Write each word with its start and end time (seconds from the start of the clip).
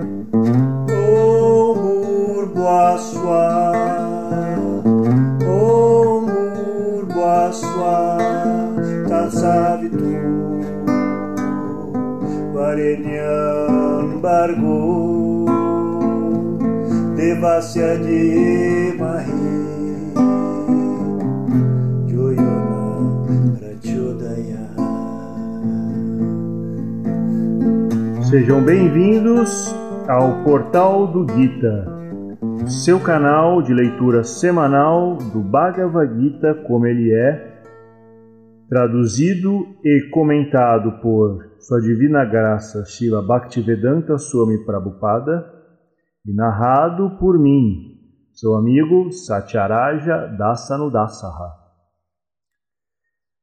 O 0.00 1.74
Murboaçua, 1.74 3.72
O 5.46 6.20
Murboaçua, 6.22 8.18
Tasavitu, 9.08 10.12
Varenyan 12.54 14.20
Bargo, 14.20 15.46
Devasya 17.16 17.98
de 17.98 18.94
Mahi. 18.98 19.50
Sejam 28.30 28.62
bem-vindos 28.62 29.74
ao 30.10 30.42
Portal 30.42 31.06
do 31.06 31.24
Gita, 31.32 31.86
seu 32.66 32.98
canal 32.98 33.62
de 33.62 33.72
leitura 33.72 34.24
semanal 34.24 35.14
do 35.32 35.40
Bhagavad 35.40 36.20
Gita 36.20 36.52
como 36.66 36.84
ele 36.84 37.12
é, 37.12 37.62
traduzido 38.68 39.64
e 39.84 40.10
comentado 40.10 41.00
por 41.00 41.54
Sua 41.60 41.80
Divina 41.80 42.24
Graça 42.24 42.84
Srila 42.86 43.22
Bhaktivedanta 43.22 44.18
Swami 44.18 44.64
Prabhupada 44.64 45.48
e 46.26 46.34
narrado 46.34 47.16
por 47.20 47.38
mim, 47.38 47.96
seu 48.32 48.56
amigo 48.56 49.12
Satyaraja 49.12 50.26
Dasanudasaha. 50.36 51.52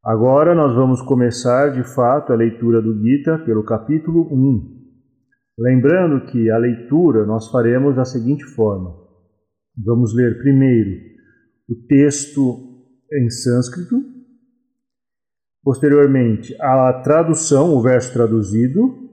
Agora 0.03 0.53
nós 0.53 0.75
vamos 0.75 1.01
começar 1.01 1.71
de 1.71 1.83
fato 1.95 2.33
a 2.33 2.35
leitura 2.35 2.81
do 2.81 2.93
Gita 3.01 3.37
pelo 3.45 3.63
capítulo 3.63 4.27
1. 4.29 4.76
Lembrando 5.59 6.27
que 6.27 6.51
a 6.51 6.57
leitura 6.57 7.25
nós 7.25 7.49
faremos 7.49 7.95
da 7.95 8.05
seguinte 8.05 8.43
forma: 8.43 8.93
vamos 9.75 10.13
ler 10.13 10.37
primeiro 10.37 10.91
o 11.67 11.75
texto 11.87 12.63
em 13.11 13.29
sânscrito, 13.29 13.95
posteriormente 15.63 16.55
a 16.61 17.01
tradução, 17.03 17.73
o 17.73 17.81
verso 17.81 18.13
traduzido, 18.13 19.09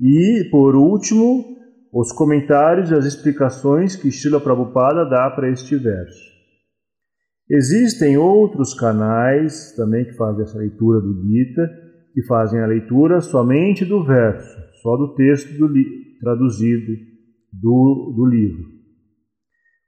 e 0.00 0.48
por 0.50 0.74
último 0.74 1.56
os 1.92 2.10
comentários 2.10 2.90
e 2.90 2.94
as 2.94 3.04
explicações 3.04 3.96
que 3.96 4.10
Srila 4.10 4.40
Prabhupada 4.40 5.04
dá 5.04 5.30
para 5.30 5.50
este 5.50 5.76
verso. 5.76 6.36
Existem 7.50 8.16
outros 8.16 8.72
canais 8.72 9.74
também 9.76 10.04
que 10.06 10.14
fazem 10.14 10.42
essa 10.42 10.58
leitura 10.58 11.00
do 11.00 11.22
Gita, 11.22 11.70
que 12.14 12.22
fazem 12.24 12.60
a 12.60 12.66
leitura 12.66 13.20
somente 13.20 13.84
do 13.84 14.04
verso 14.04 14.66
só 14.86 14.96
do 14.96 15.14
texto 15.16 15.52
do 15.58 15.68
traduzido 16.20 16.92
do, 17.52 18.14
do 18.16 18.24
livro. 18.24 18.64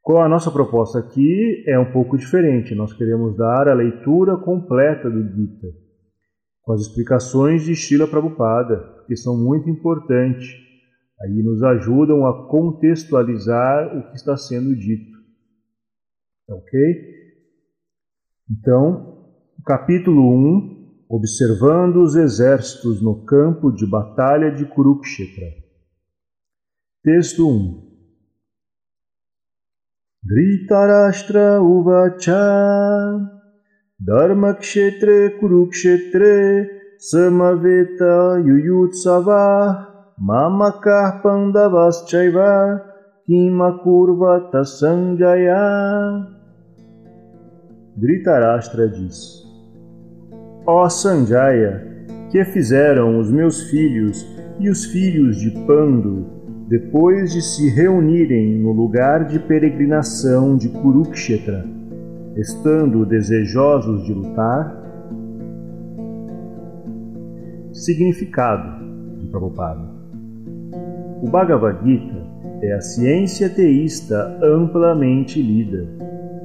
Com 0.02 0.20
a 0.20 0.28
nossa 0.28 0.50
proposta 0.50 0.98
aqui 0.98 1.62
é 1.68 1.78
um 1.78 1.92
pouco 1.92 2.18
diferente. 2.18 2.74
Nós 2.74 2.92
queremos 2.92 3.36
dar 3.36 3.68
a 3.68 3.74
leitura 3.74 4.36
completa 4.38 5.08
do 5.08 5.22
Gita, 5.22 5.68
com 6.62 6.72
as 6.72 6.80
explicações 6.80 7.62
de 7.62 7.76
Srila 7.76 8.08
Prabhupada, 8.08 9.04
que 9.06 9.14
são 9.14 9.36
muito 9.36 9.70
importantes. 9.70 10.48
Aí 11.20 11.42
nos 11.44 11.62
ajudam 11.62 12.26
a 12.26 12.48
contextualizar 12.48 13.96
o 13.96 14.10
que 14.10 14.16
está 14.16 14.36
sendo 14.36 14.74
dito. 14.74 15.16
Ok? 16.48 16.80
Então, 18.50 19.28
capítulo 19.64 20.28
1 20.74 20.77
observando 21.08 22.02
os 22.02 22.14
exércitos 22.14 23.00
no 23.00 23.24
campo 23.24 23.70
de 23.70 23.86
batalha 23.86 24.50
de 24.50 24.66
Kurukshetra. 24.66 25.46
Texto 27.02 27.48
1 27.48 27.88
Dhritarashtra 30.22 31.62
Uvacha. 31.62 32.36
Dharmakshetre 33.98 35.38
Kurukshetre 35.40 36.68
Samaveta 36.98 38.42
Yuyutsava. 38.44 39.86
Mamakar 40.20 41.22
Pandavaschaiva 41.22 42.84
Kimakurvata 43.24 44.64
Sanjaya 44.64 46.26
Dhritarashtra 47.96 48.88
disse 48.88 49.47
Ó 50.70 50.86
Sanjaya, 50.90 51.82
que 52.30 52.44
fizeram 52.44 53.18
os 53.18 53.30
meus 53.30 53.70
filhos 53.70 54.26
e 54.60 54.68
os 54.68 54.84
filhos 54.84 55.38
de 55.38 55.50
Pando, 55.66 56.26
depois 56.68 57.32
de 57.32 57.40
se 57.40 57.70
reunirem 57.70 58.58
no 58.58 58.72
lugar 58.72 59.24
de 59.24 59.38
peregrinação 59.38 60.58
de 60.58 60.68
Kurukshetra, 60.68 61.64
estando 62.36 63.06
desejosos 63.06 64.04
de 64.04 64.12
lutar? 64.12 64.76
Significado 67.72 68.84
de 69.20 69.26
Prabhupada 69.28 69.88
O 71.22 71.30
Bhagavad 71.30 71.82
Gita 71.82 72.26
é 72.60 72.74
a 72.74 72.80
ciência 72.82 73.48
teísta 73.48 74.38
amplamente 74.42 75.40
lida, 75.40 75.88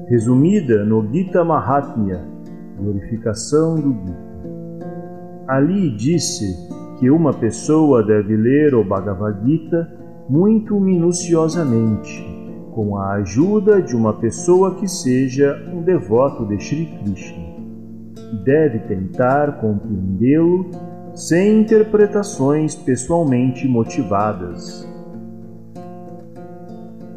resumida 0.07 0.85
no 0.85 1.11
Gita 1.11 1.43
Mahatmya, 1.43 2.32
glorificação 2.83 3.75
do 3.75 3.93
Gita. 3.93 4.33
Ali 5.47 5.95
disse 5.95 6.45
que 6.99 7.09
uma 7.09 7.33
pessoa 7.33 8.03
deve 8.03 8.35
ler 8.35 8.75
o 8.75 8.83
Bhagavad 8.83 9.45
Gita 9.45 9.89
muito 10.29 10.79
minuciosamente, 10.79 12.23
com 12.71 12.97
a 12.97 13.13
ajuda 13.15 13.81
de 13.81 13.95
uma 13.95 14.13
pessoa 14.13 14.75
que 14.75 14.87
seja 14.87 15.69
um 15.73 15.81
devoto 15.81 16.45
de 16.45 16.57
Sri 16.63 16.85
Krishna. 16.85 17.43
Deve 18.43 18.79
tentar 18.79 19.59
compreendê-lo 19.59 20.71
sem 21.13 21.61
interpretações 21.61 22.73
pessoalmente 22.73 23.67
motivadas. 23.67 24.87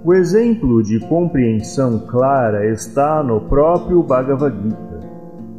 O 0.04 0.12
exemplo 0.12 0.83
de 0.83 1.00
compreensão 1.00 2.06
clara 2.06 2.71
está 2.71 3.22
no 3.22 3.41
próprio 3.41 4.03
Bhagavad 4.03 4.56
Gita 4.62 4.85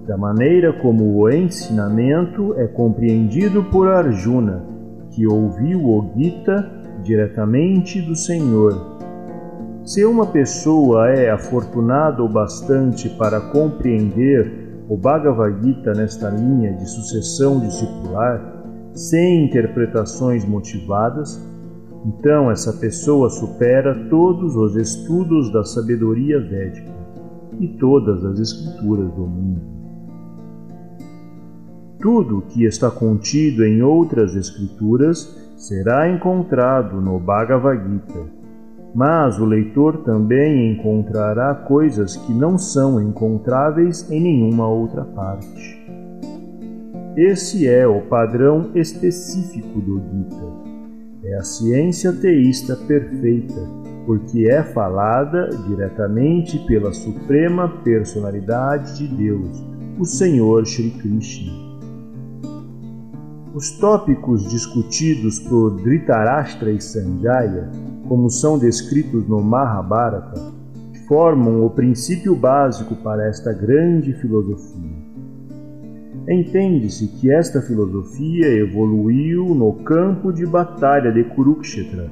da 0.07 0.17
maneira 0.17 0.71
como 0.71 1.17
o 1.17 1.29
ensinamento 1.29 2.53
é 2.57 2.65
compreendido 2.65 3.61
por 3.65 3.89
Arjuna, 3.89 4.63
que 5.11 5.27
ouviu 5.27 5.83
o 5.83 6.13
Gita 6.15 6.65
diretamente 7.03 8.01
do 8.01 8.15
Senhor. 8.15 8.97
Se 9.83 10.05
uma 10.05 10.27
pessoa 10.27 11.09
é 11.09 11.29
afortunada 11.29 12.23
o 12.23 12.29
bastante 12.29 13.09
para 13.09 13.41
compreender 13.51 14.85
o 14.87 14.95
Bhagavad 14.95 15.61
Gita 15.61 15.91
nesta 15.93 16.29
linha 16.29 16.71
de 16.71 16.89
sucessão 16.89 17.59
discipular, 17.59 18.63
sem 18.93 19.45
interpretações 19.45 20.45
motivadas, 20.45 21.37
então 22.05 22.49
essa 22.49 22.71
pessoa 22.71 23.29
supera 23.29 24.07
todos 24.09 24.55
os 24.55 24.77
estudos 24.77 25.51
da 25.51 25.65
sabedoria 25.65 26.39
védica 26.39 26.95
e 27.59 27.67
todas 27.67 28.23
as 28.23 28.39
escrituras 28.39 29.11
do 29.11 29.27
mundo. 29.27 29.76
Tudo 31.99 32.43
que 32.49 32.63
está 32.63 32.91
contido 32.91 33.65
em 33.65 33.81
outras 33.81 34.35
escrituras 34.35 35.35
será 35.55 36.07
encontrado 36.07 37.01
no 37.01 37.19
Bhagavad 37.19 37.81
Gita, 37.91 38.19
mas 38.93 39.39
o 39.39 39.45
leitor 39.45 40.03
também 40.03 40.73
encontrará 40.73 41.55
coisas 41.55 42.15
que 42.15 42.33
não 42.33 42.55
são 42.55 43.01
encontráveis 43.01 44.09
em 44.11 44.21
nenhuma 44.21 44.67
outra 44.67 45.03
parte. 45.03 45.87
Esse 47.15 47.67
é 47.67 47.87
o 47.87 48.01
padrão 48.01 48.69
específico 48.75 49.81
do 49.81 49.99
Gita. 49.99 50.67
É 51.23 51.35
a 51.35 51.43
ciência 51.43 52.13
teísta 52.13 52.75
perfeita, 52.75 53.59
porque 54.05 54.47
é 54.47 54.61
falada 54.61 55.49
diretamente 55.67 56.59
pela 56.67 56.93
suprema 56.93 57.67
personalidade 57.83 58.99
de 58.99 59.07
Deus, 59.07 59.65
o 59.97 60.05
Senhor 60.05 60.63
Shri 60.63 60.91
Krishna. 60.91 61.66
Os 63.57 63.71
tópicos 63.71 64.47
discutidos 64.47 65.39
por 65.39 65.81
Dhritarashtra 65.81 66.69
e 66.71 66.79
Sanjaya, 66.79 67.67
como 68.07 68.29
são 68.29 68.59
descritos 68.59 69.27
no 69.27 69.41
Mahabharata, 69.41 70.39
formam 71.07 71.65
o 71.65 71.69
princípio 71.71 72.35
básico 72.35 72.95
para 72.97 73.27
esta 73.27 73.51
grande 73.51 74.13
filosofia. 74.13 74.95
Entende-se 76.29 77.07
que 77.07 77.31
esta 77.31 77.59
filosofia 77.59 78.45
evoluiu 78.45 79.55
no 79.55 79.73
campo 79.83 80.31
de 80.31 80.45
batalha 80.45 81.11
de 81.11 81.23
Kurukshetra, 81.23 82.11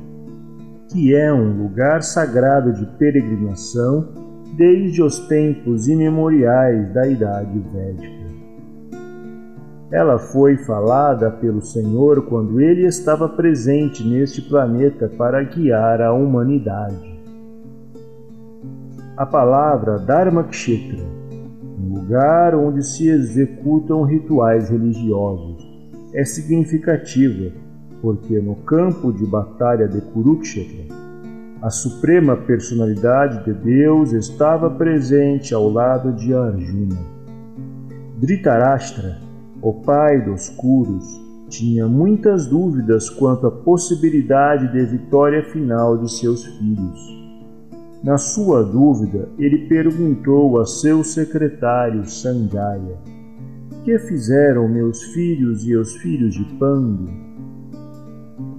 que 0.92 1.14
é 1.14 1.32
um 1.32 1.62
lugar 1.62 2.02
sagrado 2.02 2.74
de 2.74 2.88
peregrinação 2.98 4.10
desde 4.58 5.00
os 5.00 5.20
tempos 5.28 5.88
imemoriais 5.88 6.92
da 6.92 7.08
Idade 7.08 7.60
Védica. 7.72 8.25
Ela 9.92 10.18
foi 10.18 10.58
falada 10.58 11.30
pelo 11.30 11.62
Senhor 11.62 12.24
quando 12.24 12.60
ele 12.60 12.86
estava 12.86 13.30
presente 13.30 14.04
neste 14.04 14.42
planeta 14.42 15.08
para 15.18 15.44
guiar 15.44 16.02
a 16.02 16.12
humanidade. 16.12 17.16
A 19.16 19.26
palavra 19.26 20.00
Dharmakshetra, 20.00 21.04
um 21.80 22.00
lugar 22.00 22.56
onde 22.56 22.84
se 22.84 23.08
executam 23.08 24.04
rituais 24.04 24.70
religiosos, 24.70 25.66
é 26.14 26.26
significativa 26.26 27.52
porque 28.02 28.40
no 28.40 28.56
campo 28.56 29.12
de 29.12 29.26
batalha 29.26 29.88
de 29.88 30.00
Kurukshetra, 30.00 30.86
a 31.62 31.70
suprema 31.70 32.36
personalidade 32.36 33.44
de 33.46 33.54
Deus 33.54 34.12
estava 34.12 34.70
presente 34.70 35.54
ao 35.54 35.70
lado 35.70 36.14
de 36.14 36.34
Arjuna. 36.34 37.00
Dhritarashtra, 38.20 39.25
o 39.66 39.74
pai 39.74 40.22
dos 40.22 40.48
Kurus, 40.50 41.20
tinha 41.50 41.88
muitas 41.88 42.46
dúvidas 42.46 43.10
quanto 43.10 43.48
à 43.48 43.52
possibilidade 43.52 44.72
de 44.72 44.86
vitória 44.86 45.42
final 45.42 45.98
de 45.98 46.12
seus 46.12 46.46
filhos. 46.46 47.00
Na 48.04 48.16
sua 48.16 48.62
dúvida, 48.62 49.28
ele 49.40 49.68
perguntou 49.68 50.60
a 50.60 50.68
seu 50.68 51.04
secretário 51.04 52.06
Sanjaya: 52.06 53.00
Que 53.84 53.98
fizeram 53.98 54.68
meus 54.68 55.02
filhos 55.02 55.66
e 55.66 55.76
os 55.76 55.96
filhos 55.96 56.36
de 56.36 56.46
Pandu? 56.60 57.10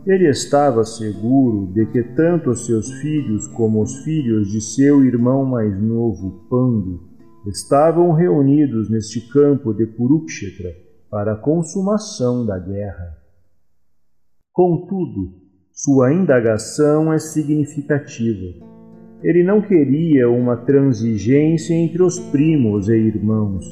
Ele 0.05 0.29
estava 0.29 0.83
seguro 0.83 1.73
de 1.73 1.87
que 1.87 2.03
tanto 2.03 2.53
seus 2.57 2.91
filhos 2.95 3.47
como 3.47 3.81
os 3.81 3.95
filhos 3.99 4.51
de 4.51 4.61
seu 4.61 5.05
irmão 5.05 5.45
mais 5.45 5.81
novo, 5.81 6.45
Pandu, 6.51 7.01
estavam 7.47 8.11
reunidos 8.11 8.91
neste 8.91 9.21
campo 9.33 9.73
de 9.73 9.87
Kurukshetra 9.87 10.86
para 11.11 11.33
a 11.33 11.37
consumação 11.37 12.45
da 12.45 12.59
guerra. 12.59 13.17
Contudo, 14.53 15.35
sua 15.73 16.13
indagação 16.13 17.13
é 17.13 17.19
significativa. 17.19 18.65
Ele 19.23 19.43
não 19.43 19.61
queria 19.61 20.29
uma 20.29 20.57
transigência 20.57 21.75
entre 21.75 22.03
os 22.03 22.19
primos 22.19 22.89
e 22.89 22.95
irmãos, 22.95 23.65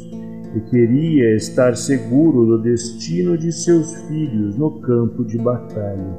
e 0.55 0.61
queria 0.71 1.35
estar 1.35 1.77
seguro 1.77 2.47
do 2.47 2.63
destino 2.63 3.37
de 3.37 3.51
seus 3.53 3.95
filhos 4.07 4.57
no 4.57 4.81
campo 4.81 5.25
de 5.25 5.39
batalha. 5.39 6.19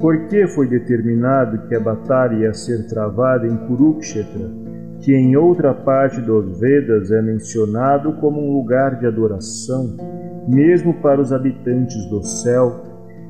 Por 0.00 0.26
que 0.26 0.46
foi 0.46 0.68
determinado 0.68 1.66
que 1.68 1.74
a 1.74 1.80
batalha 1.80 2.36
ia 2.36 2.52
ser 2.52 2.86
travada 2.88 3.46
em 3.46 3.56
Kurukshetra, 3.66 4.63
que 5.04 5.14
em 5.14 5.36
outra 5.36 5.74
parte 5.74 6.18
dos 6.18 6.58
Vedas 6.58 7.10
é 7.10 7.20
mencionado 7.20 8.14
como 8.14 8.40
um 8.40 8.54
lugar 8.54 8.98
de 8.98 9.06
adoração, 9.06 9.94
mesmo 10.48 10.94
para 10.94 11.20
os 11.20 11.30
habitantes 11.30 12.06
do 12.06 12.22
céu? 12.22 12.80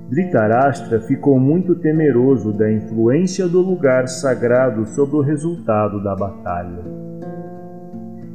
Dhritarashtra 0.09 1.01
ficou 1.01 1.41
muito 1.41 1.75
temeroso 1.75 2.53
da 2.53 2.71
influência 2.71 3.49
do 3.49 3.61
lugar 3.61 4.07
sagrado 4.07 4.87
sobre 4.87 5.17
o 5.17 5.21
resultado 5.21 6.01
da 6.01 6.15
batalha. 6.15 6.85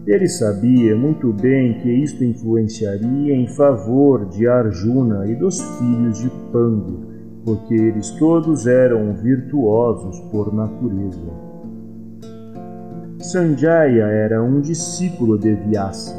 Ele 0.05 0.27
sabia 0.27 0.93
muito 0.97 1.31
bem 1.31 1.75
que 1.75 1.89
isto 1.89 2.21
influenciaria 2.21 3.33
em 3.33 3.47
favor 3.55 4.27
de 4.27 4.49
Arjuna 4.49 5.25
e 5.27 5.35
dos 5.35 5.61
filhos 5.77 6.19
de 6.19 6.29
Pandu, 6.51 7.07
porque 7.45 7.73
eles 7.73 8.09
todos 8.11 8.67
eram 8.67 9.13
virtuosos 9.13 10.19
por 10.29 10.53
natureza. 10.53 11.48
Sanjaya 13.31 14.05
era 14.05 14.41
um 14.43 14.59
discípulo 14.59 15.37
de 15.37 15.53
Vyasa, 15.53 16.15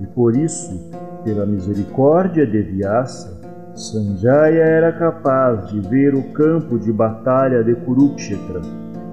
e 0.00 0.06
por 0.06 0.36
isso, 0.36 0.90
pela 1.24 1.44
misericórdia 1.44 2.46
de 2.46 2.62
Vyasa, 2.62 3.40
Sanjaya 3.74 4.62
era 4.62 4.92
capaz 4.92 5.68
de 5.70 5.80
ver 5.80 6.14
o 6.14 6.22
campo 6.32 6.78
de 6.78 6.92
batalha 6.92 7.64
de 7.64 7.74
Kurukshetra 7.74 8.60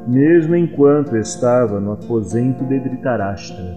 mesmo 0.07 0.55
enquanto 0.55 1.17
estava 1.17 1.81
no 1.81 1.91
aposento 1.91 2.63
de 2.63 2.79
Dhritarashtra. 2.79 3.75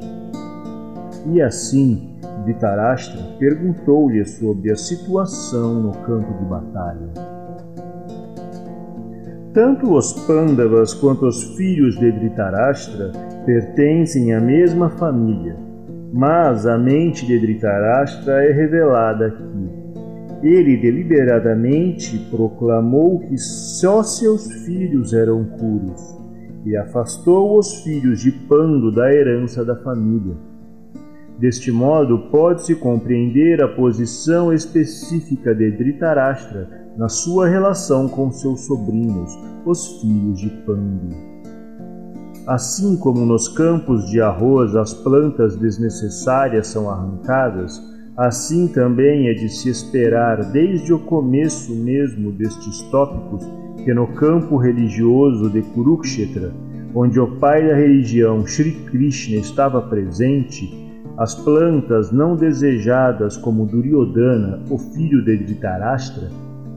E 1.26 1.42
assim, 1.42 2.16
Dhritarashtra 2.44 3.20
perguntou-lhe 3.38 4.24
sobre 4.24 4.70
a 4.70 4.76
situação 4.76 5.74
no 5.74 5.92
campo 5.92 6.32
de 6.38 6.44
batalha. 6.44 7.10
Tanto 9.52 9.92
os 9.92 10.12
Pandavas 10.12 10.94
quanto 10.94 11.26
os 11.26 11.42
filhos 11.56 11.98
de 11.98 12.12
Dhritarashtra 12.12 13.10
pertencem 13.44 14.32
à 14.34 14.40
mesma 14.40 14.90
família, 14.90 15.56
mas 16.12 16.66
a 16.66 16.78
mente 16.78 17.26
de 17.26 17.38
Dhritarashtra 17.38 18.44
é 18.44 18.52
revelada 18.52 19.26
aqui 19.26 19.80
ele 20.42 20.76
deliberadamente 20.78 22.18
proclamou 22.30 23.20
que 23.20 23.36
só 23.36 24.02
seus 24.02 24.50
filhos 24.64 25.12
eram 25.12 25.44
puros 25.44 26.18
e 26.64 26.76
afastou 26.76 27.58
os 27.58 27.82
filhos 27.82 28.20
de 28.20 28.32
Pando 28.32 28.90
da 28.90 29.12
herança 29.12 29.64
da 29.64 29.76
família. 29.76 30.34
Deste 31.38 31.70
modo, 31.70 32.30
pode-se 32.30 32.74
compreender 32.74 33.62
a 33.62 33.68
posição 33.68 34.52
específica 34.52 35.54
de 35.54 35.70
Dhritarashtra 35.70 36.68
na 36.96 37.08
sua 37.08 37.48
relação 37.48 38.08
com 38.08 38.30
seus 38.30 38.66
sobrinhos, 38.66 39.38
os 39.64 40.00
filhos 40.00 40.38
de 40.38 40.50
Pando. 40.66 41.29
Assim 42.46 42.96
como 42.96 43.24
nos 43.26 43.48
campos 43.48 44.08
de 44.10 44.20
arroz 44.20 44.74
as 44.74 44.94
plantas 44.94 45.56
desnecessárias 45.56 46.68
são 46.68 46.90
arrancadas, 46.90 47.80
assim 48.16 48.66
também 48.66 49.28
é 49.28 49.34
de 49.34 49.48
se 49.48 49.68
esperar 49.68 50.42
desde 50.50 50.92
o 50.92 50.98
começo 50.98 51.74
mesmo 51.74 52.32
destes 52.32 52.80
tópicos 52.90 53.46
que 53.84 53.92
no 53.94 54.06
campo 54.08 54.56
religioso 54.56 55.50
de 55.50 55.62
Kurukshetra, 55.62 56.52
onde 56.94 57.20
o 57.20 57.38
pai 57.38 57.66
da 57.66 57.74
religião 57.74 58.46
Sri 58.46 58.72
Krishna 58.86 59.36
estava 59.36 59.80
presente, 59.82 60.70
as 61.16 61.34
plantas 61.34 62.10
não 62.10 62.36
desejadas 62.36 63.36
como 63.36 63.66
Duryodhana, 63.66 64.62
o 64.70 64.78
filho 64.78 65.24
de 65.24 65.36
Dhritarashtra, 65.36 66.28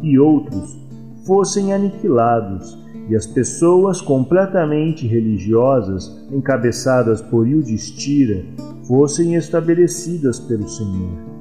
e 0.01 0.19
outros 0.19 0.77
fossem 1.25 1.73
aniquilados 1.73 2.82
e 3.09 3.15
as 3.15 3.25
pessoas 3.25 4.01
completamente 4.01 5.05
religiosas, 5.07 6.25
encabeçadas 6.31 7.21
por 7.21 7.47
Yudhishthira, 7.47 8.45
fossem 8.87 9.35
estabelecidas 9.35 10.39
pelo 10.39 10.67
Senhor. 10.67 11.33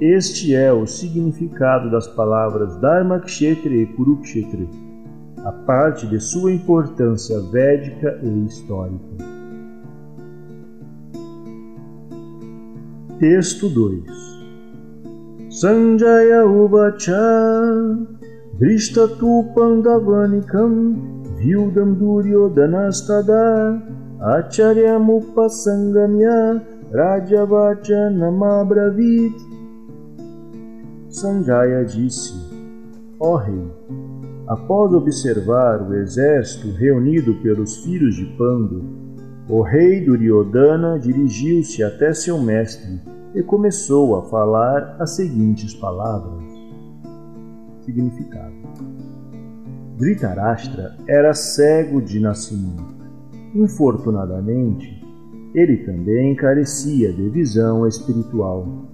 Este 0.00 0.54
é 0.54 0.72
o 0.72 0.86
significado 0.86 1.90
das 1.90 2.06
palavras 2.08 2.76
Dharmakshetra 2.80 3.72
e 3.72 3.86
Kurukshetra, 3.86 4.66
a 5.44 5.52
parte 5.52 6.06
de 6.06 6.18
sua 6.20 6.52
importância 6.52 7.40
védica 7.40 8.18
e 8.22 8.46
histórica. 8.46 9.32
Texto 13.18 13.68
2 13.68 14.32
Sanjaya 15.50 16.44
Uvacha 16.46 17.14
Drishtatu 18.62 19.50
Pandavanikam 19.56 20.94
Vyudam 21.36 21.98
Duryodanastada 21.98 23.82
Acharyamupasangamya 24.20 26.62
Rajavacha 26.92 28.10
Namabravit 28.10 29.34
Sanjaya 31.08 31.84
disse, 31.84 32.34
ó 33.18 33.32
oh, 33.32 33.36
rei, 33.36 33.68
Após 34.46 34.94
observar 34.94 35.82
o 35.82 35.96
exército 35.96 36.70
reunido 36.70 37.34
pelos 37.42 37.78
filhos 37.78 38.14
de 38.14 38.26
Pando, 38.38 38.84
o 39.48 39.60
rei 39.62 40.04
Duryodhana 40.04 41.00
dirigiu-se 41.00 41.82
até 41.82 42.14
seu 42.14 42.38
mestre 42.38 43.00
e 43.34 43.42
começou 43.42 44.14
a 44.14 44.22
falar 44.22 44.98
as 45.00 45.16
seguintes 45.16 45.74
palavras. 45.74 46.51
Significado: 47.84 48.54
Dhritarashtra 49.98 50.96
era 51.08 51.34
cego 51.34 52.00
de 52.00 52.20
nascimento. 52.20 53.02
Infortunadamente, 53.54 55.02
ele 55.54 55.78
também 55.78 56.34
carecia 56.34 57.12
de 57.12 57.28
visão 57.28 57.86
espiritual. 57.86 58.88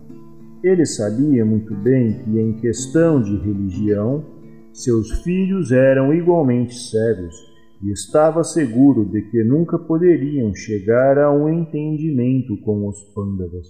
Ele 0.63 0.85
sabia 0.85 1.45
muito 1.45 1.75
bem 1.77 2.19
que, 2.25 2.41
em 2.41 2.53
questão 2.55 3.23
de 3.23 3.37
religião, 3.37 4.25
seus 4.73 5.23
filhos 5.23 5.71
eram 5.71 6.13
igualmente 6.13 6.75
cegos 6.75 7.37
e 7.83 7.93
estava 7.93 8.43
seguro 8.43 9.05
de 9.05 9.23
que 9.23 9.45
nunca 9.45 9.79
poderiam 9.79 10.53
chegar 10.55 11.17
a 11.19 11.31
um 11.31 11.49
entendimento 11.49 12.57
com 12.63 12.89
os 12.89 13.01
Pandavas, 13.15 13.69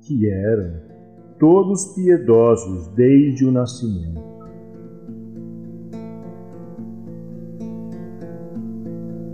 que 0.00 0.28
eram 0.28 1.01
todos 1.42 1.86
piedosos 1.86 2.86
desde 2.94 3.44
o 3.44 3.50
nascimento. 3.50 4.22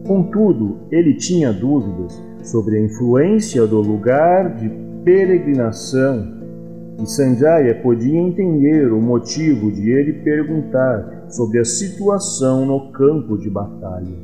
Contudo, 0.06 0.78
ele 0.90 1.12
tinha 1.12 1.52
dúvidas 1.52 2.18
sobre 2.42 2.78
a 2.78 2.80
influência 2.80 3.66
do 3.66 3.82
lugar 3.82 4.56
de 4.56 4.70
peregrinação 5.04 6.38
e 6.98 7.04
Sanjaya 7.04 7.74
podia 7.82 8.18
entender 8.18 8.90
o 8.90 9.02
motivo 9.02 9.70
de 9.70 9.90
ele 9.90 10.14
perguntar 10.14 11.26
sobre 11.28 11.58
a 11.58 11.64
situação 11.64 12.64
no 12.64 12.90
campo 12.90 13.36
de 13.36 13.50
batalha. 13.50 14.16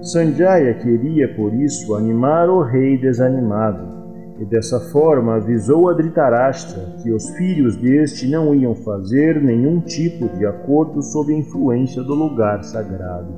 Sanjaya 0.00 0.72
queria, 0.74 1.34
por 1.34 1.52
isso, 1.52 1.96
animar 1.96 2.48
o 2.48 2.62
rei 2.62 2.96
desanimado, 2.96 3.93
e 4.38 4.44
dessa 4.44 4.80
forma 4.90 5.36
avisou 5.36 5.88
a 5.88 5.92
Dhritarashtra 5.92 6.96
que 7.02 7.12
os 7.12 7.30
filhos 7.30 7.76
deste 7.76 8.28
não 8.28 8.54
iam 8.54 8.74
fazer 8.74 9.40
nenhum 9.40 9.80
tipo 9.80 10.28
de 10.36 10.44
acordo 10.44 11.00
sob 11.02 11.32
a 11.32 11.36
influência 11.36 12.02
do 12.02 12.14
lugar 12.14 12.64
sagrado. 12.64 13.32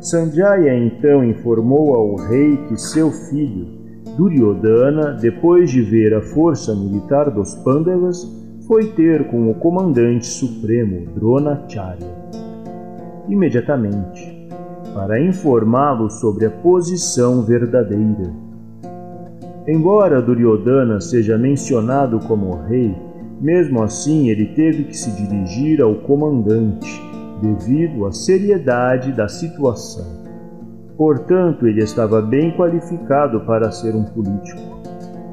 Sanjaya 0.00 0.76
então 0.76 1.24
informou 1.24 1.94
ao 1.94 2.14
rei 2.14 2.56
que 2.68 2.76
seu 2.76 3.10
filho, 3.10 3.66
Duryodhana, 4.16 5.14
depois 5.14 5.70
de 5.70 5.82
ver 5.82 6.14
a 6.14 6.22
força 6.22 6.74
militar 6.74 7.30
dos 7.30 7.54
Pandavas, 7.56 8.24
foi 8.66 8.92
ter 8.92 9.28
com 9.28 9.50
o 9.50 9.54
comandante 9.54 10.26
supremo 10.26 11.06
Dronacharya. 11.14 12.06
Imediatamente, 13.28 14.48
para 14.94 15.20
informá-lo 15.20 16.08
sobre 16.10 16.46
a 16.46 16.50
posição 16.50 17.42
verdadeira. 17.42 18.47
Embora 19.68 20.22
Duryodhana 20.22 20.98
seja 20.98 21.36
mencionado 21.36 22.18
como 22.20 22.56
rei, 22.62 22.96
mesmo 23.38 23.82
assim 23.82 24.30
ele 24.30 24.46
teve 24.54 24.84
que 24.84 24.96
se 24.96 25.10
dirigir 25.10 25.82
ao 25.82 25.94
comandante, 25.94 26.90
devido 27.42 28.06
à 28.06 28.10
seriedade 28.10 29.12
da 29.12 29.28
situação. 29.28 30.06
Portanto, 30.96 31.66
ele 31.66 31.82
estava 31.82 32.22
bem 32.22 32.50
qualificado 32.56 33.42
para 33.42 33.70
ser 33.70 33.94
um 33.94 34.04
político. 34.04 34.78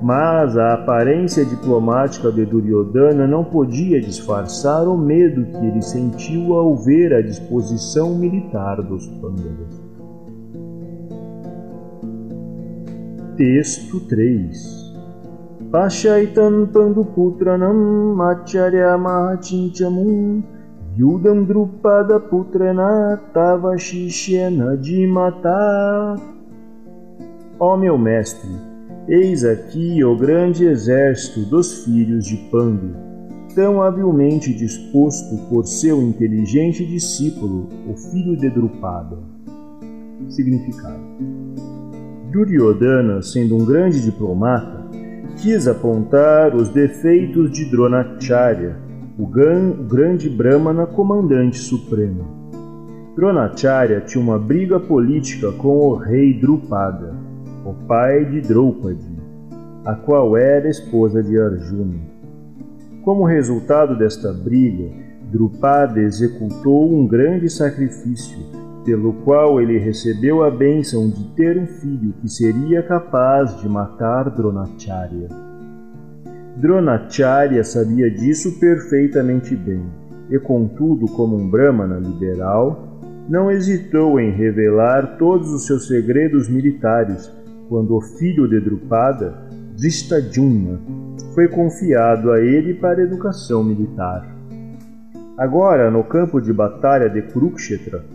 Mas 0.02 0.58
a 0.58 0.74
aparência 0.74 1.46
diplomática 1.46 2.30
de 2.30 2.46
Duryodhana 2.46 3.26
não 3.26 3.46
podia 3.46 4.02
disfarçar 4.02 4.86
o 4.86 4.98
medo 4.98 5.46
que 5.46 5.66
ele 5.66 5.82
sentiu 5.82 6.54
ao 6.56 6.76
ver 6.76 7.14
a 7.14 7.22
disposição 7.22 8.14
militar 8.14 8.82
dos 8.82 9.08
Pandavas. 9.08 9.85
Texto 13.38 14.00
3 14.00 14.96
Pashaitan 15.70 16.68
Panduputranam 16.68 18.18
Acharya 18.22 18.98
Mahachinchamum 18.98 20.42
Yudam 20.98 21.44
Drupada 21.44 22.18
Putrana 22.18 23.22
Tava 23.34 23.76
de 23.76 25.06
matar. 25.06 26.16
Ó 27.60 27.76
meu 27.76 27.98
mestre, 27.98 28.50
eis 29.10 29.44
aqui 29.44 30.02
o 30.02 30.16
grande 30.16 30.66
exército 30.66 31.42
dos 31.50 31.84
filhos 31.84 32.24
de 32.24 32.38
Pandu, 32.50 32.96
tão 33.54 33.82
habilmente 33.82 34.54
disposto 34.54 35.36
por 35.50 35.66
seu 35.66 36.02
inteligente 36.02 36.86
discípulo, 36.86 37.68
o 37.86 37.98
filho 37.98 38.38
de 38.38 38.50
Drupada. 38.50 39.18
Significado 40.30 41.45
Duryodhana, 42.36 43.22
sendo 43.22 43.56
um 43.56 43.64
grande 43.64 44.02
diplomata, 44.02 44.86
quis 45.38 45.70
apontar 45.70 46.54
os 46.54 46.68
defeitos 46.68 47.50
de 47.50 47.64
Dronacharya 47.72 48.76
o, 49.18 49.72
grande 49.88 50.30
Brahmana 50.30 50.86
comandante 50.86 51.58
supremo. 51.58 52.26
Dronacharya 53.16 54.02
tinha 54.02 54.22
uma 54.22 54.38
briga 54.38 54.78
política 54.82 55.50
com 55.54 55.78
o 55.78 55.96
rei 55.96 56.34
Drupada, 56.34 57.16
o 57.66 57.74
pai 57.88 58.26
de 58.26 58.42
Draupadi, 58.42 59.16
a 59.86 59.96
qual 59.96 60.36
era 60.36 60.68
esposa 60.68 61.24
de 61.24 61.40
Arjuna. 61.40 62.02
Como 63.02 63.24
resultado 63.24 63.98
desta 63.98 64.34
briga, 64.34 64.92
Drupada 65.32 66.02
executou 66.02 66.94
um 66.94 67.08
grande 67.08 67.50
sacrifício, 67.50 68.65
pelo 68.86 69.14
qual 69.24 69.60
ele 69.60 69.80
recebeu 69.80 70.44
a 70.44 70.52
bênção 70.52 71.10
de 71.10 71.24
ter 71.36 71.58
um 71.58 71.66
filho 71.66 72.14
que 72.22 72.30
seria 72.30 72.84
capaz 72.84 73.60
de 73.60 73.68
matar 73.68 74.30
Dronacharya. 74.30 75.28
Dronacharya 76.58 77.64
sabia 77.64 78.10
disso 78.12 78.60
perfeitamente 78.60 79.56
bem, 79.56 79.84
e 80.30 80.40
contudo, 80.40 81.08
como 81.08 81.36
um 81.36 81.50
brahmana 81.50 81.98
liberal, 81.98 83.00
não 83.28 83.50
hesitou 83.50 84.20
em 84.20 84.32
revelar 84.32 85.18
todos 85.18 85.52
os 85.52 85.66
seus 85.66 85.88
segredos 85.88 86.48
militares 86.48 87.32
quando 87.68 87.96
o 87.96 88.02
filho 88.02 88.48
de 88.48 88.60
Drupada, 88.60 89.34
Drishtadyumna, 89.76 90.80
foi 91.34 91.48
confiado 91.48 92.32
a 92.32 92.40
ele 92.40 92.76
para 92.76 93.02
a 93.02 93.04
educação 93.04 93.64
militar. 93.64 94.26
Agora, 95.38 95.90
no 95.92 96.04
campo 96.04 96.40
de 96.40 96.54
batalha 96.54 97.10
de 97.10 97.22
Kurukshetra, 97.24 98.15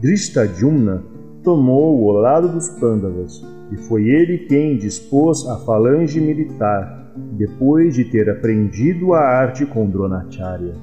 Drishtadyumna 0.00 1.02
tomou 1.42 2.04
o 2.04 2.12
lado 2.12 2.48
dos 2.48 2.68
Pandavas, 2.78 3.44
e 3.72 3.76
foi 3.76 4.08
ele 4.08 4.38
quem 4.46 4.76
dispôs 4.76 5.44
a 5.48 5.56
falange 5.56 6.20
militar 6.20 7.12
depois 7.36 7.94
de 7.94 8.04
ter 8.04 8.30
aprendido 8.30 9.12
a 9.12 9.20
arte 9.20 9.66
com 9.66 9.90
Dronacharya. 9.90 10.74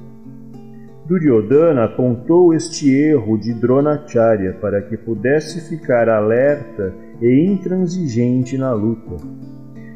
Duryodhana 1.08 1.86
apontou 1.86 2.54
este 2.54 2.92
erro 2.92 3.38
de 3.38 3.54
Dronacharya 3.54 4.54
para 4.60 4.82
que 4.82 4.98
pudesse 4.98 5.70
ficar 5.70 6.10
alerta 6.10 6.94
e 7.22 7.46
intransigente 7.46 8.58
na 8.58 8.74
luta. 8.74 9.16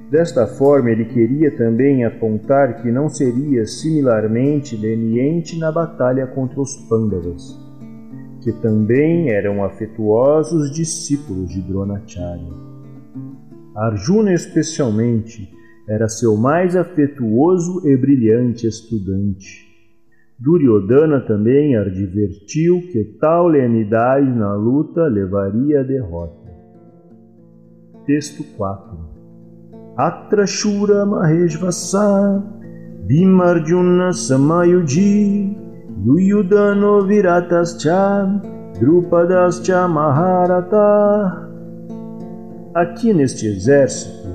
Desta 0.09 0.47
forma, 0.47 0.91
ele 0.91 1.05
queria 1.05 1.51
também 1.51 2.05
apontar 2.05 2.81
que 2.81 2.89
não 2.89 3.09
seria 3.09 3.65
similarmente 3.65 4.77
leniente 4.77 5.59
na 5.59 5.71
batalha 5.71 6.25
contra 6.25 6.61
os 6.61 6.75
Pandavas, 6.87 7.68
que 8.41 8.51
também 8.53 9.29
eram 9.29 9.63
afetuosos 9.63 10.71
discípulos 10.71 11.49
de 11.49 11.61
Dronacharya. 11.61 12.53
Arjuna, 13.75 14.33
especialmente, 14.33 15.49
era 15.87 16.07
seu 16.07 16.37
mais 16.37 16.75
afetuoso 16.75 17.87
e 17.87 17.97
brilhante 17.97 18.67
estudante. 18.67 19.67
Duryodhana 20.37 21.19
também 21.21 21.75
advertiu 21.75 22.81
que 22.91 23.03
tal 23.19 23.47
lenidade 23.47 24.29
na 24.29 24.53
luta 24.55 25.03
levaria 25.07 25.81
à 25.81 25.83
derrota. 25.83 26.49
Texto 28.05 28.43
4 28.55 28.97
Atrashura 29.97 31.05
Maheshvasa 31.05 32.41
Bhimarjuna 33.05 34.13
Samayuji 34.13 35.68
Yuyudano 36.05 37.05
Viratascha 37.05 38.41
Drupadascha 38.79 39.85
Maharata 39.87 41.49
Aqui 42.73 43.13
neste 43.13 43.47
exército 43.47 44.29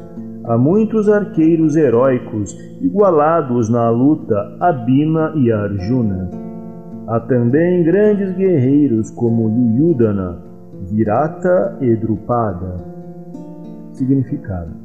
Há 0.45 0.59
muitos 0.59 1.09
arqueiros 1.09 1.75
heróicos 1.75 2.55
igualados 2.83 3.71
na 3.71 3.89
luta 3.89 4.59
a 4.61 4.73
Bhima 4.73 5.33
e 5.37 5.51
Arjuna. 5.51 6.31
Há 7.09 7.21
também 7.21 7.83
grandes 7.83 8.37
guerreiros 8.37 9.11
como 9.13 9.49
Yuyudana, 9.49 10.37
Virata 10.91 11.79
e 11.81 11.97
Drupada. 11.97 12.77
Significado 13.95 14.84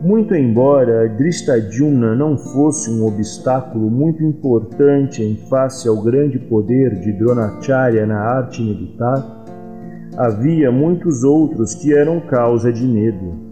Muito 0.00 0.32
embora 0.32 1.08
Drishtadyumna 1.08 2.14
não 2.14 2.38
fosse 2.38 2.88
um 2.88 3.04
obstáculo 3.04 3.90
muito 3.90 4.22
importante 4.22 5.24
em 5.24 5.34
face 5.48 5.88
ao 5.88 6.00
grande 6.00 6.38
poder 6.38 7.00
de 7.00 7.12
Dronacharya 7.12 8.06
na 8.06 8.20
arte 8.20 8.62
militar, 8.62 9.44
havia 10.16 10.70
muitos 10.70 11.24
outros 11.24 11.74
que 11.74 11.92
eram 11.92 12.20
causa 12.20 12.72
de 12.72 12.86
medo. 12.86 13.48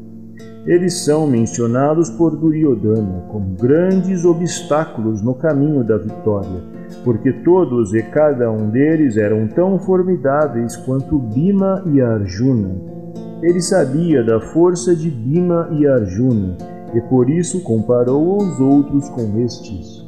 Eles 0.64 1.04
são 1.04 1.26
mencionados 1.26 2.10
por 2.10 2.36
Duryodhana 2.36 3.24
como 3.28 3.56
grandes 3.56 4.24
obstáculos 4.24 5.22
no 5.22 5.34
caminho 5.34 5.82
da 5.82 5.96
vitória, 5.96 6.62
porque 7.02 7.32
todos 7.32 7.92
e 7.92 8.02
cada 8.04 8.52
um 8.52 8.70
deles 8.70 9.16
eram 9.16 9.48
tão 9.48 9.80
formidáveis 9.80 10.76
quanto 10.76 11.18
Bhima 11.18 11.82
e 11.92 12.00
Arjuna. 12.00 12.95
Ele 13.42 13.60
sabia 13.60 14.24
da 14.24 14.40
força 14.40 14.96
de 14.96 15.10
Bhima 15.10 15.68
e 15.72 15.86
Arjuna 15.86 16.56
e 16.94 17.00
por 17.02 17.28
isso 17.28 17.60
comparou 17.62 18.38
os 18.38 18.60
outros 18.60 19.08
com 19.10 19.38
estes. 19.40 20.04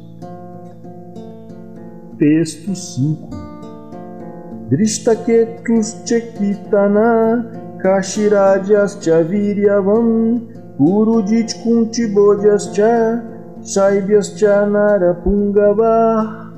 Texto 2.17 2.75
5 2.75 3.29
Drishtaketus 4.69 6.01
Chekitana 6.05 7.49
Kashiradyascha 7.79 9.23
Viryavam 9.23 10.41
Purudit 10.77 11.55
Kuntibodyascha 11.63 13.23
Saibyascha 13.61 14.65
Narapungava 14.65 16.51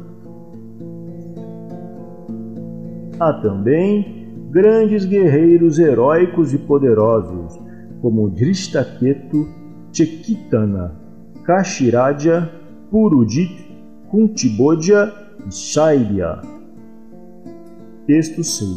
Há 3.19 3.33
também 3.33 4.20
grandes 4.51 5.05
guerreiros 5.05 5.79
heróicos 5.79 6.53
e 6.53 6.57
poderosos, 6.57 7.57
como 8.01 8.29
Drishtaketu, 8.29 9.47
Chekitana, 9.91 10.93
Kashiraja, 11.45 12.51
Purudit, 12.89 13.65
Kuntibodya 14.09 15.11
e 15.47 15.51
Shailya. 15.51 16.41
Texto 18.05 18.43
6 18.43 18.67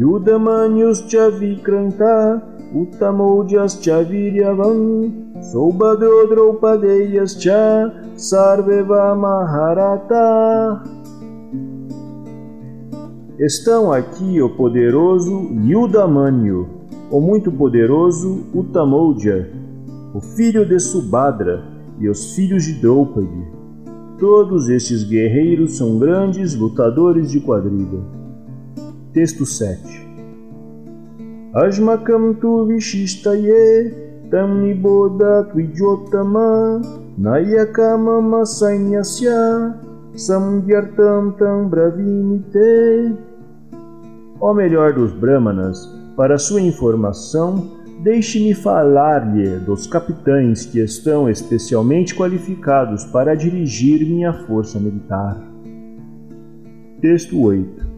Yudamanyus 0.00 1.06
Chavikranta 1.08 2.42
Uttamodyas 2.74 3.80
Chaviryavam 3.80 5.40
Soubhadro 5.40 6.26
Draupadeyas 6.28 7.38
Cha 7.38 7.92
Sarveva 8.16 9.14
Maharata 9.14 10.97
Estão 13.38 13.92
aqui 13.92 14.42
o 14.42 14.50
poderoso 14.50 15.48
Yudamanyu, 15.64 16.66
o 17.08 17.20
muito 17.20 17.52
poderoso 17.52 18.44
Uttamodya, 18.52 19.48
o 20.12 20.20
filho 20.20 20.66
de 20.66 20.80
Subhadra 20.80 21.62
e 22.00 22.08
os 22.08 22.34
filhos 22.34 22.64
de 22.64 22.72
Draupadi. 22.80 23.46
Todos 24.18 24.68
estes 24.68 25.04
guerreiros 25.04 25.76
são 25.76 26.00
grandes 26.00 26.56
lutadores 26.56 27.30
de 27.30 27.38
quadriga. 27.38 28.00
Texto 29.12 29.46
7 29.46 29.80
Ajmakam 31.54 32.34
tu 32.34 32.66
vishistaye 32.66 33.94
tam 34.32 34.62
niboda 34.62 35.44
twijotama 35.44 36.82
nayakama 37.16 38.44
sainyasya 38.44 39.78
samgyartam 40.16 41.30
tam 41.38 41.68
bravimite 41.68 43.27
Ó 44.40 44.54
melhor 44.54 44.92
dos 44.92 45.12
Brahmanas, 45.12 45.92
para 46.16 46.38
sua 46.38 46.60
informação, 46.60 47.72
deixe-me 48.04 48.54
falar-lhe 48.54 49.58
dos 49.58 49.88
capitães 49.88 50.64
que 50.64 50.78
estão 50.78 51.28
especialmente 51.28 52.14
qualificados 52.14 53.04
para 53.06 53.34
dirigir 53.34 54.06
minha 54.06 54.32
força 54.32 54.78
militar. 54.78 55.36
Texto 57.00 57.40
8 57.40 57.88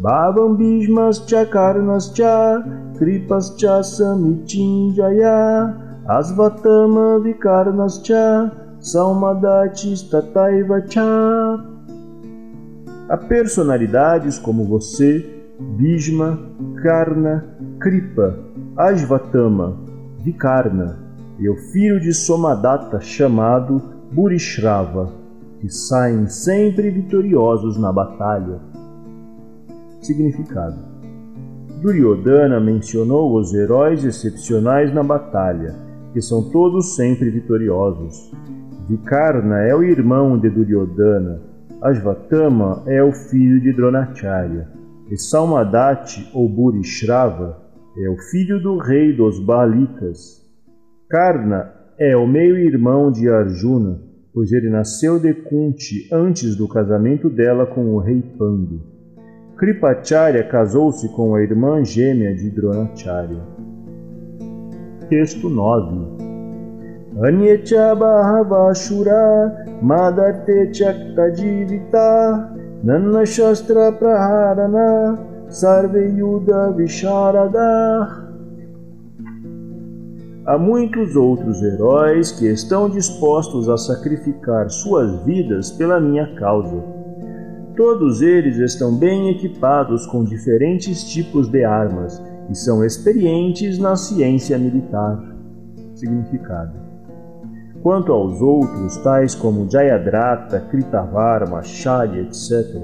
Bhavam 0.00 0.54
Bhishmascha 0.54 1.46
Karnascha 1.46 2.64
Kripascha 2.96 3.82
Samichinjaya 3.82 5.76
Asvatama 6.06 7.18
Vikarnascha 7.20 8.52
Salmadatis 8.80 10.02
Tataivacha 10.02 11.02
Há 13.08 13.16
personalidades 13.16 14.38
como 14.38 14.64
você 14.64 15.41
Bhishma, 15.76 16.38
Karna, 16.82 17.44
Kripa, 17.78 18.38
Ajvatama, 18.76 19.78
Vikarna 20.18 20.98
e 21.38 21.48
o 21.48 21.56
filho 21.72 21.98
de 21.98 22.12
Somadatta 22.12 23.00
chamado 23.00 23.80
Burishrava, 24.12 25.12
que 25.60 25.68
saem 25.68 26.26
sempre 26.26 26.90
vitoriosos 26.90 27.78
na 27.78 27.92
batalha. 27.92 28.60
Significado 30.00 30.78
Duryodhana 31.80 32.60
mencionou 32.60 33.34
os 33.36 33.54
heróis 33.54 34.04
excepcionais 34.04 34.92
na 34.92 35.02
batalha, 35.02 35.74
que 36.12 36.20
são 36.20 36.50
todos 36.50 36.94
sempre 36.94 37.30
vitoriosos. 37.30 38.30
Vikarna 38.88 39.60
é 39.62 39.74
o 39.74 39.82
irmão 39.82 40.38
de 40.38 40.50
Duryodhana, 40.50 41.40
Ajvatama 41.80 42.82
é 42.86 43.02
o 43.02 43.12
filho 43.12 43.60
de 43.60 43.72
Dronacharya 43.72 44.81
e 45.12 45.18
Salmadati 45.18 46.30
ou 46.32 46.48
Burishrava, 46.48 47.60
é 47.98 48.08
o 48.08 48.16
filho 48.30 48.58
do 48.58 48.78
rei 48.78 49.14
dos 49.14 49.38
Balitas. 49.38 50.42
Karna 51.10 51.70
é 51.98 52.16
o 52.16 52.26
meio-irmão 52.26 53.12
de 53.12 53.28
Arjuna, 53.28 54.00
pois 54.32 54.50
ele 54.52 54.70
nasceu 54.70 55.20
de 55.20 55.34
Kunti 55.34 56.08
antes 56.10 56.56
do 56.56 56.66
casamento 56.66 57.28
dela 57.28 57.66
com 57.66 57.94
o 57.94 57.98
rei 57.98 58.22
Pandu. 58.38 58.80
Kripacharya 59.58 60.44
casou-se 60.44 61.06
com 61.10 61.34
a 61.34 61.42
irmã 61.42 61.84
gêmea 61.84 62.34
de 62.34 62.48
Dronacharya. 62.48 63.42
Texto 65.10 65.50
9 65.50 66.22
Anyecha 67.22 67.94
Bhahavashura 67.94 69.66
Madarte 69.82 70.72
Chakta 70.72 71.34
Jivita 71.34 72.51
नन्नशस्त्रप्रहारन 72.84 74.76
सर्वे 75.58 76.04
visharada, 76.76 77.68
Há 80.44 80.58
muitos 80.58 81.14
outros 81.14 81.62
heróis 81.62 82.32
que 82.32 82.48
estão 82.48 82.90
dispostos 82.90 83.68
a 83.68 83.76
sacrificar 83.76 84.68
suas 84.68 85.24
vidas 85.24 85.70
pela 85.70 86.00
minha 86.00 86.34
causa. 86.34 86.82
Todos 87.76 88.20
eles 88.20 88.56
estão 88.56 88.92
bem 88.98 89.30
equipados 89.30 90.04
com 90.06 90.24
diferentes 90.24 91.04
tipos 91.04 91.48
de 91.48 91.64
armas 91.64 92.20
e 92.50 92.56
são 92.56 92.84
experientes 92.84 93.78
na 93.78 93.94
ciência 93.94 94.58
militar. 94.58 95.22
Significado: 95.94 96.81
Quanto 97.82 98.12
aos 98.12 98.40
outros, 98.40 98.96
tais 98.98 99.34
como 99.34 99.68
Jayadratha, 99.68 100.60
Kritavarma, 100.70 101.62
Shalya, 101.62 102.20
etc., 102.20 102.80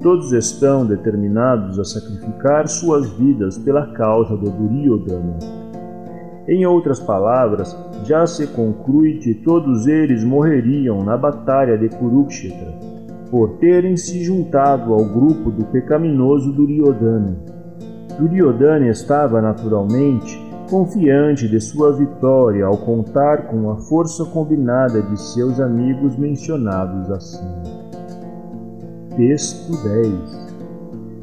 todos 0.00 0.30
estão 0.32 0.86
determinados 0.86 1.80
a 1.80 1.84
sacrificar 1.84 2.68
suas 2.68 3.10
vidas 3.10 3.58
pela 3.58 3.88
causa 3.88 4.36
do 4.36 4.48
Duryodhana. 4.48 5.36
Em 6.46 6.64
outras 6.64 7.00
palavras, 7.00 7.76
já 8.04 8.24
se 8.24 8.46
conclui 8.46 9.14
que 9.18 9.34
todos 9.34 9.88
eles 9.88 10.22
morreriam 10.22 11.02
na 11.02 11.16
batalha 11.16 11.76
de 11.76 11.88
Kurukshetra, 11.88 12.72
por 13.28 13.58
terem 13.58 13.96
se 13.96 14.22
juntado 14.22 14.94
ao 14.94 15.04
grupo 15.04 15.50
do 15.50 15.64
pecaminoso 15.64 16.52
Duryodhana. 16.52 17.36
Duryodhana 18.16 18.86
estava 18.90 19.42
naturalmente 19.42 20.45
confiante 20.66 21.48
de 21.48 21.60
sua 21.60 21.92
vitória 21.92 22.66
ao 22.66 22.76
contar 22.76 23.46
com 23.48 23.70
a 23.70 23.76
força 23.76 24.24
combinada 24.24 25.00
de 25.02 25.20
seus 25.20 25.60
amigos 25.60 26.16
mencionados 26.16 27.10
acima. 27.10 27.62
Texto 29.16 29.72
10 29.82 30.46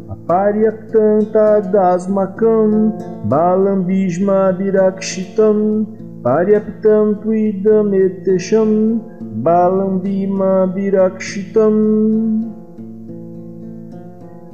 Aparyaptanta 0.09 1.61
dasmakam 1.71 2.97
balam 3.25 3.83
bhishma 3.83 4.55
dirakshitam 4.57 5.85
paryaptam 6.23 7.15
tuidametesham 7.15 9.01
balam 9.21 9.99
bhima 9.99 10.71
dirakshitam 10.73 11.73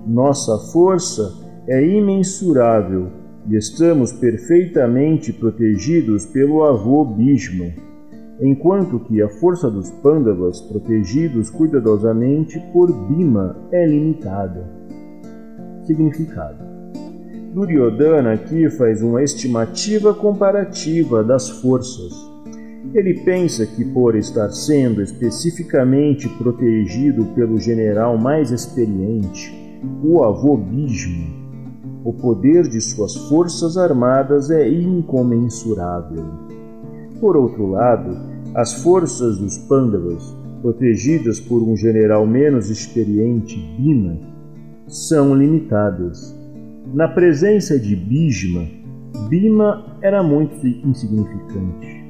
Nossa 0.08 0.58
força 0.71 1.32
é 1.67 1.86
imensurável 1.86 3.18
e 3.49 3.55
estamos 3.55 4.13
perfeitamente 4.13 5.33
protegidos 5.33 6.25
pelo 6.27 6.63
avô 6.63 7.03
Bhishma, 7.03 7.73
enquanto 8.39 8.99
que 8.99 9.21
a 9.21 9.27
força 9.27 9.69
dos 9.71 9.89
Pandavas, 9.89 10.62
protegidos 10.62 11.49
cuidadosamente 11.49 12.59
por 12.71 12.91
Bhima, 13.07 13.57
é 13.71 13.88
limitada. 13.88 14.69
Significado 15.83 16.69
Duryodhana 17.53 18.33
aqui 18.33 18.69
faz 18.69 19.01
uma 19.01 19.23
estimativa 19.23 20.13
comparativa 20.13 21.23
das 21.23 21.49
forças. 21.49 22.13
Ele 22.93 23.15
pensa 23.25 23.65
que, 23.65 23.83
por 23.83 24.15
estar 24.15 24.49
sendo 24.49 25.01
especificamente 25.01 26.29
protegido 26.38 27.25
pelo 27.33 27.57
general 27.59 28.17
mais 28.17 28.51
experiente, 28.51 29.51
o 30.03 30.23
avô 30.23 30.55
Bhishma, 30.55 31.38
o 32.03 32.13
poder 32.13 32.67
de 32.67 32.79
suas 32.79 33.15
forças 33.27 33.77
armadas 33.77 34.49
é 34.49 34.67
incomensurável. 34.69 36.25
Por 37.19 37.35
outro 37.35 37.67
lado, 37.67 38.17
as 38.55 38.81
forças 38.81 39.38
dos 39.38 39.57
Pandavas, 39.57 40.35
protegidas 40.62 41.39
por 41.39 41.62
um 41.62 41.75
general 41.75 42.25
menos 42.25 42.69
experiente, 42.69 43.57
Bhima, 43.77 44.17
são 44.88 45.35
limitadas. 45.35 46.35
Na 46.93 47.07
presença 47.07 47.77
de 47.77 47.95
Bhishma, 47.95 48.65
Bhima 49.29 49.97
era 50.01 50.23
muito 50.23 50.65
insignificante. 50.65 52.05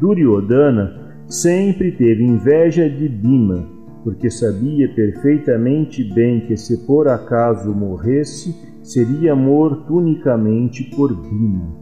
Duryodhana 0.00 1.14
sempre 1.28 1.92
teve 1.92 2.24
inveja 2.24 2.88
de 2.88 3.08
Bhima, 3.08 3.68
porque 4.02 4.30
sabia 4.30 4.88
perfeitamente 4.94 6.02
bem 6.02 6.40
que 6.46 6.56
se 6.56 6.86
por 6.86 7.06
acaso 7.06 7.72
morresse, 7.72 8.69
seria 8.92 9.36
morto 9.36 9.98
unicamente 9.98 10.82
por 10.96 11.14
Bima. 11.14 11.78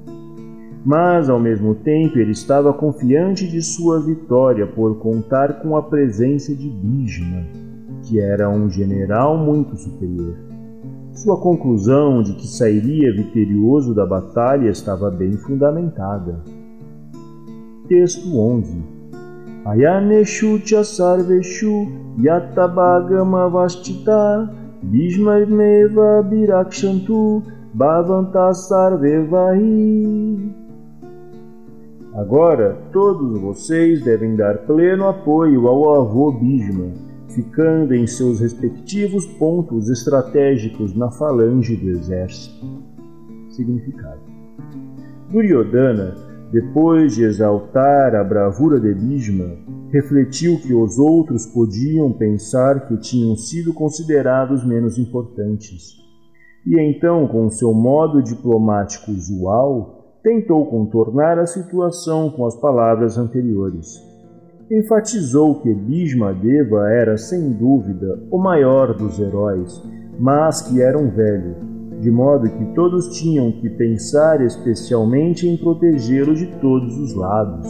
Mas, 0.85 1.31
ao 1.31 1.41
mesmo 1.41 1.75
tempo, 1.75 2.19
ele 2.19 2.33
estava 2.33 2.73
confiante 2.73 3.49
de 3.49 3.63
sua 3.63 3.99
vitória 3.99 4.67
por 4.67 4.99
contar 4.99 5.63
com 5.63 5.75
a 5.75 5.83
presença 5.83 6.55
de 6.55 6.69
Bhishma, 6.69 7.47
que 8.03 8.21
era 8.21 8.51
um 8.51 8.69
general 8.69 9.39
muito 9.39 9.75
superior. 9.77 10.37
Sua 11.13 11.41
conclusão 11.41 12.23
de 12.23 12.35
que 12.35 12.47
sairia 12.47 13.13
vitorioso 13.13 13.95
da 13.95 14.05
batalha 14.05 14.69
estava 14.69 15.11
bem 15.11 15.33
fundamentada. 15.33 16.45
Texto 17.89 18.39
11. 18.39 18.83
Ayaneshu 19.65 20.61
cha 20.65 20.85
sarveshu 20.85 21.89
yatabagama 22.19 23.49
vastita 23.49 24.68
Bhishmarmeva 24.83 26.23
birakshantu 26.23 27.43
bhavanta 27.75 28.55
sarvevahi 28.55 30.53
Agora, 32.15 32.77
todos 32.93 33.41
vocês 33.41 34.03
devem 34.03 34.35
dar 34.35 34.59
pleno 34.67 35.07
apoio 35.07 35.69
ao 35.69 36.01
avô 36.01 36.33
Bhishma, 36.33 36.93
ficando 37.29 37.95
em 37.95 38.07
seus 38.07 38.41
respectivos 38.41 39.25
pontos 39.39 39.89
estratégicos 39.89 40.95
na 40.97 41.11
falange 41.11 41.77
do 41.77 41.91
exército. 41.91 42.67
Significado: 43.51 44.21
Duryodhana, 45.31 46.28
depois 46.51 47.15
de 47.15 47.25
exaltar 47.25 48.15
a 48.15 48.25
bravura 48.25 48.81
de 48.81 48.95
Bhishma, 48.95 49.57
refletiu 49.93 50.59
que 50.61 50.73
os 50.73 50.99
outros 50.99 51.45
podiam 51.47 52.13
pensar 52.13 52.87
que 52.87 52.97
tinham 52.97 53.37
sido 53.37 53.75
considerados 53.75 54.65
menos 54.65 54.97
importantes. 54.97 55.99
E 56.67 56.81
então, 56.81 57.29
com 57.29 57.51
seu 57.51 57.73
modo 57.75 58.23
diplomático 58.23 59.11
usual, 59.11 60.21
tentou 60.23 60.67
contornar 60.67 61.39
a 61.39 61.47
situação 61.47 62.31
com 62.31 62.47
as 62.47 62.57
palavras 62.57 63.19
anteriores. 63.19 64.03
Enfatizou 64.71 65.61
que 65.61 65.73
Bhishmadeva 65.73 66.91
era, 66.91 67.17
sem 67.17 67.53
dúvida, 67.53 68.19
o 68.31 68.39
maior 68.39 68.95
dos 68.95 69.19
heróis, 69.19 69.83
mas 70.19 70.63
que 70.63 70.83
era 70.83 70.99
um 70.99 71.11
velho, 71.11 71.78
de 72.01 72.11
modo 72.11 72.49
que 72.49 72.65
todos 72.75 73.19
tinham 73.19 73.53
que 73.53 73.69
pensar 73.71 74.41
especialmente 74.41 75.49
em 75.49 75.57
protegê-lo 75.57 76.35
de 76.35 76.47
todos 76.61 76.97
os 76.99 77.15
lados. 77.15 77.67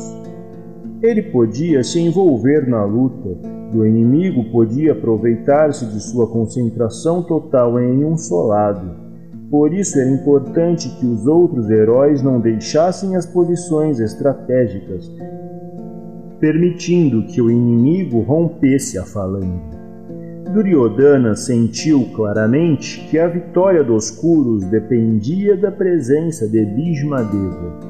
Ele 1.03 1.23
podia 1.23 1.83
se 1.83 2.01
envolver 2.01 2.69
na 2.69 2.85
luta, 2.85 3.29
o 3.75 3.87
inimigo 3.87 4.51
podia 4.51 4.93
aproveitar-se 4.93 5.87
de 5.87 6.01
sua 6.01 6.27
concentração 6.27 7.23
total 7.23 7.79
em 7.79 8.05
um 8.05 8.17
só 8.17 8.47
lado 8.47 9.09
por 9.51 9.73
isso 9.73 9.99
era 9.99 10.11
importante 10.11 10.91
que 11.01 11.07
os 11.07 11.27
outros 11.27 11.71
heróis 11.71 12.23
não 12.23 12.39
deixassem 12.39 13.17
as 13.17 13.25
posições 13.25 13.99
estratégicas, 13.99 15.11
permitindo 16.39 17.27
que 17.27 17.41
o 17.41 17.51
inimigo 17.51 18.21
rompesse 18.21 18.99
a 18.99 19.05
falange. 19.05 19.78
Duryodhana 20.53 21.35
sentiu 21.35 22.09
claramente 22.15 23.07
que 23.11 23.19
a 23.19 23.29
vitória 23.29 23.85
dos 23.85 24.11
Kuros 24.11 24.65
dependia 24.65 25.57
da 25.57 25.71
presença 25.71 26.49
de 26.49 26.65
Bhishmadeva. 26.65 27.89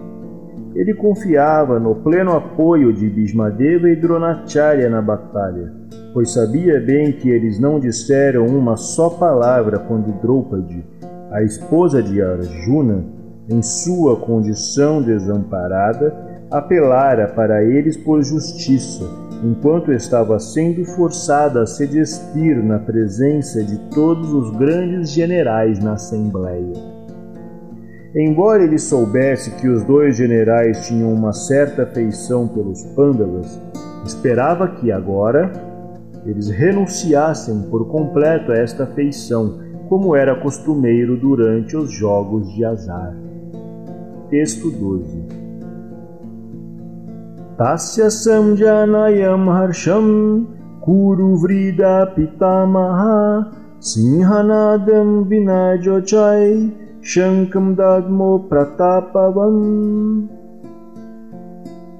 Ele 0.74 0.94
confiava 0.94 1.78
no 1.78 1.94
pleno 1.94 2.32
apoio 2.32 2.92
de 2.92 3.08
Bhishmadeva 3.08 3.88
e 3.88 3.96
Dronacharya 3.96 4.90
na 4.90 5.00
batalha, 5.00 5.72
pois 6.12 6.32
sabia 6.32 6.80
bem 6.80 7.12
que 7.12 7.30
eles 7.30 7.58
não 7.58 7.80
disseram 7.80 8.46
uma 8.46 8.76
só 8.76 9.08
palavra 9.08 9.78
quando 9.78 10.20
Draupadi 10.20 10.84
a 11.30 11.42
esposa 11.42 12.02
de 12.02 12.22
Arjuna, 12.22 13.04
em 13.50 13.62
sua 13.62 14.16
condição 14.16 15.02
desamparada, 15.02 16.14
apelara 16.50 17.28
para 17.28 17.62
eles 17.62 17.96
por 17.96 18.22
justiça, 18.22 19.04
enquanto 19.42 19.92
estava 19.92 20.38
sendo 20.38 20.84
forçada 20.84 21.62
a 21.62 21.66
se 21.66 21.86
despir 21.86 22.62
na 22.62 22.78
presença 22.78 23.62
de 23.62 23.78
todos 23.90 24.32
os 24.32 24.50
grandes 24.56 25.10
generais 25.10 25.78
na 25.78 25.92
Assembleia. 25.92 26.72
Embora 28.14 28.64
ele 28.64 28.78
soubesse 28.78 29.50
que 29.56 29.68
os 29.68 29.84
dois 29.84 30.16
generais 30.16 30.86
tinham 30.86 31.12
uma 31.12 31.32
certa 31.32 31.82
afeição 31.82 32.48
pelos 32.48 32.82
Pandavas, 32.96 33.60
esperava 34.04 34.66
que 34.68 34.90
agora 34.90 35.52
eles 36.26 36.48
renunciassem 36.48 37.62
por 37.70 37.86
completo 37.88 38.50
a 38.50 38.56
esta 38.56 38.84
afeição 38.84 39.60
como 39.88 40.16
era 40.16 40.34
costumeiro 40.40 41.16
durante 41.16 41.76
os 41.76 41.90
jogos 41.90 42.52
de 42.54 42.64
azar. 42.64 43.14
Texto 44.30 44.70
12 44.70 45.37
Tasya 47.58 48.06
samjanayam 48.06 49.48
harsham 49.50 50.46
kuru 50.80 51.30
vrida 51.42 52.06
pitamaha 52.14 53.50
sinhanadam 53.80 55.26
vinajochai 55.26 56.70
shankam 57.02 57.74
dadmo 57.74 58.46
pratapavam 58.48 60.28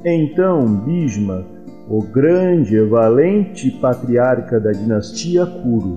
Então 0.05 0.77
Bhishma, 0.85 1.45
o 1.91 2.03
grande 2.03 2.77
e 2.77 2.85
valente 2.87 3.69
patriarca 3.81 4.61
da 4.61 4.71
dinastia 4.71 5.45
Kuru, 5.45 5.97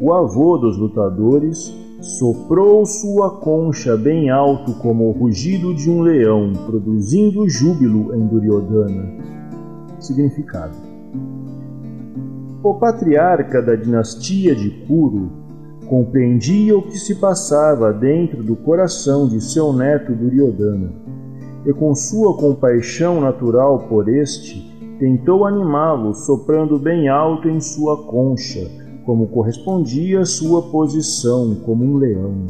o 0.00 0.14
avô 0.14 0.56
dos 0.56 0.78
lutadores, 0.78 1.79
soprou 2.00 2.86
sua 2.86 3.38
concha 3.40 3.94
bem 3.94 4.30
alto 4.30 4.72
como 4.74 5.08
o 5.08 5.12
rugido 5.12 5.74
de 5.74 5.90
um 5.90 6.00
leão, 6.00 6.52
produzindo 6.66 7.48
júbilo 7.48 8.14
em 8.14 8.26
Duryodhana. 8.26 9.12
Significado: 9.98 10.74
O 12.62 12.74
patriarca 12.74 13.60
da 13.60 13.76
dinastia 13.76 14.54
de 14.54 14.70
Kuru 14.86 15.30
compreendia 15.86 16.76
o 16.76 16.82
que 16.82 16.98
se 16.98 17.16
passava 17.16 17.92
dentro 17.92 18.42
do 18.42 18.56
coração 18.56 19.28
de 19.28 19.40
seu 19.40 19.72
neto 19.72 20.14
Duryodhana, 20.14 20.92
e 21.66 21.72
com 21.74 21.94
sua 21.94 22.34
compaixão 22.38 23.20
natural 23.20 23.80
por 23.88 24.08
este, 24.08 24.70
tentou 24.98 25.44
animá-lo 25.44 26.14
soprando 26.14 26.78
bem 26.78 27.08
alto 27.08 27.48
em 27.48 27.60
sua 27.60 28.04
concha 28.04 28.79
como 29.10 29.26
correspondia 29.26 30.24
sua 30.24 30.62
posição 30.70 31.56
como 31.64 31.84
um 31.84 31.96
leão. 31.96 32.46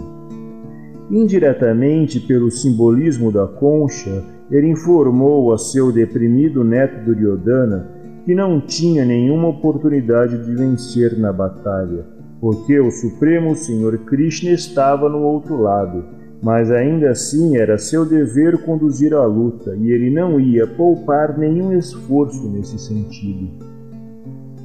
Indiretamente, 1.10 2.20
pelo 2.20 2.50
simbolismo 2.50 3.32
da 3.32 3.46
concha, 3.46 4.22
ele 4.50 4.68
informou 4.68 5.54
a 5.54 5.58
seu 5.58 5.90
deprimido 5.90 6.62
neto 6.62 7.02
Duryodhana 7.02 7.88
que 8.26 8.34
não 8.34 8.60
tinha 8.60 9.06
nenhuma 9.06 9.48
oportunidade 9.48 10.36
de 10.44 10.54
vencer 10.54 11.18
na 11.18 11.32
batalha, 11.32 12.04
porque 12.42 12.78
o 12.78 12.90
Supremo 12.90 13.56
Senhor 13.56 13.96
Krishna 14.00 14.50
estava 14.50 15.08
no 15.08 15.22
outro 15.22 15.62
lado, 15.62 16.04
mas 16.42 16.70
ainda 16.70 17.08
assim 17.08 17.56
era 17.56 17.78
seu 17.78 18.04
dever 18.04 18.58
conduzir 18.66 19.14
a 19.14 19.24
luta 19.24 19.74
e 19.76 19.90
ele 19.90 20.10
não 20.10 20.38
ia 20.38 20.66
poupar 20.66 21.38
nenhum 21.38 21.72
esforço 21.72 22.50
nesse 22.50 22.78
sentido. 22.78 23.48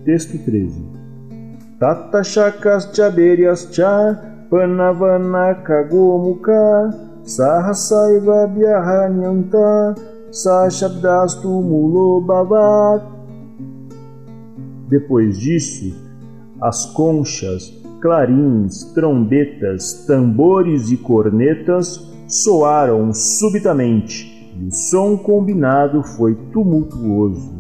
Texto 0.03 0.37
13 0.43 0.94
Tattashakascha 1.85 3.11
Beryascha 3.11 4.49
Panavanaka 4.49 5.87
Gomuka 5.87 6.91
Sahasaiva 7.23 8.47
Vyahanyanta 8.47 9.93
Sashabdastu 10.31 11.47
Mulo 11.47 12.21
Bhavat 12.21 13.03
Depois 14.89 15.37
disso, 15.37 15.93
as 16.59 16.87
conchas, 16.87 17.71
clarins, 18.01 18.85
trombetas, 18.95 20.05
tambores 20.07 20.89
e 20.89 20.97
cornetas 20.97 22.01
soaram 22.27 23.13
subitamente 23.13 24.25
e 24.59 24.67
o 24.69 24.71
som 24.71 25.15
combinado 25.15 26.01
foi 26.01 26.33
tumultuoso. 26.51 27.53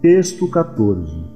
Texto 0.00 0.48
14 0.48 1.29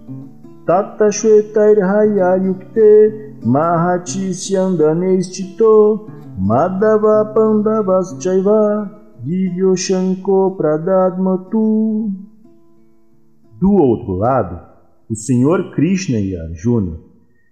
Tata 0.66 1.12
Shvetairhayayukte 1.12 3.37
Mahachisyandhanestito 3.44 6.09
Madhava 6.38 7.35
Pandavaschaiva 7.35 8.90
Divyo 9.22 9.77
Shanko 9.77 10.57
Pradadmatu 10.57 12.11
Do 13.61 13.72
outro 13.72 14.14
lado, 14.14 14.59
o 15.11 15.14
Senhor 15.14 15.70
Krishna 15.74 16.18
e 16.18 16.35
Arjuna, 16.35 16.96